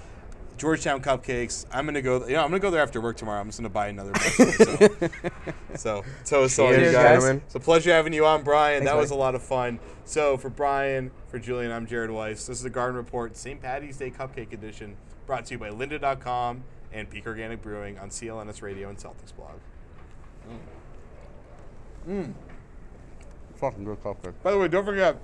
Georgetown 0.58 1.02
cupcakes. 1.02 1.66
I'm 1.72 1.86
gonna 1.86 2.02
go. 2.02 2.28
Yeah, 2.28 2.44
I'm 2.44 2.50
gonna 2.50 2.60
go 2.60 2.72
there 2.72 2.82
after 2.82 3.02
work 3.02 3.18
tomorrow. 3.18 3.40
I'm 3.40 3.48
just 3.48 3.60
gonna 3.60 3.70
buy 3.70 3.88
another. 3.88 4.12
box. 4.12 4.38
so, 5.76 6.04
so 6.24 6.42
toast 6.42 6.60
all 6.60 6.72
you 6.72 6.78
Cheers, 6.78 6.94
guys. 6.94 7.24
It's 7.26 7.56
a 7.56 7.60
pleasure 7.60 7.92
having 7.92 8.14
you 8.14 8.26
on, 8.26 8.44
Brian. 8.44 8.80
Thanks, 8.80 8.92
that 8.92 8.98
was 9.00 9.12
a 9.12 9.16
lot 9.16 9.36
of 9.36 9.44
fun. 9.44 9.80
So 10.06 10.38
for 10.38 10.50
Brian, 10.50 11.12
for 11.28 11.40
Julian, 11.40 11.72
I'm 11.72 11.86
Jared 11.86 12.12
Weiss. 12.12 12.46
This 12.46 12.58
is 12.58 12.64
the 12.64 12.70
Garden 12.70 12.96
Report 12.96 13.36
St. 13.36 13.62
Patty's 13.62 13.98
Day 13.98 14.12
Cupcake 14.12 14.54
Edition, 14.54 14.96
brought 15.26 15.46
to 15.48 15.56
you 15.56 15.58
by 15.58 15.70
Lynda.com 15.70 16.64
and 16.94 17.10
Peak 17.10 17.28
Organic 17.28 17.62
Brewing 17.62 17.98
on 17.98 18.10
CLNS 18.10 18.62
Radio 18.62 18.90
and 18.90 18.98
Celtics 18.98 19.36
Blog. 19.36 19.60
Mmm. 22.08 22.34
Fucking 23.56 23.84
good 23.84 24.02
cupcake. 24.04 24.34
By 24.44 24.52
the 24.52 24.60
way, 24.60 24.68
don't 24.68 24.86
forget. 24.86 25.18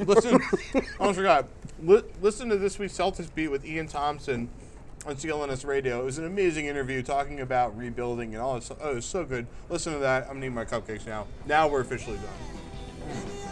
Listen, 0.00 0.40
I 0.74 0.82
almost 1.00 1.16
forgot. 1.16 1.48
Li- 1.82 2.02
listen 2.20 2.48
to 2.48 2.56
this 2.56 2.78
week's 2.78 2.96
Celtics 2.96 3.32
beat 3.34 3.48
with 3.48 3.64
Ian 3.64 3.88
Thomsen 3.88 4.48
on 5.06 5.16
CLNS 5.16 5.66
Radio. 5.66 6.00
It 6.00 6.04
was 6.04 6.18
an 6.18 6.26
amazing 6.26 6.66
interview 6.66 7.02
talking 7.02 7.40
about 7.40 7.76
rebuilding 7.76 8.34
and 8.34 8.42
all 8.42 8.60
stuff. 8.60 8.78
Oh, 8.80 8.92
it 8.92 8.94
was 8.96 9.04
so 9.04 9.24
good. 9.24 9.46
Listen 9.68 9.92
to 9.92 9.98
that. 10.00 10.24
I'm 10.24 10.34
gonna 10.34 10.46
eat 10.46 10.50
my 10.50 10.64
cupcakes 10.64 11.06
now. 11.06 11.26
Now 11.46 11.68
we're 11.68 11.80
officially 11.80 12.18
done. 12.18 13.47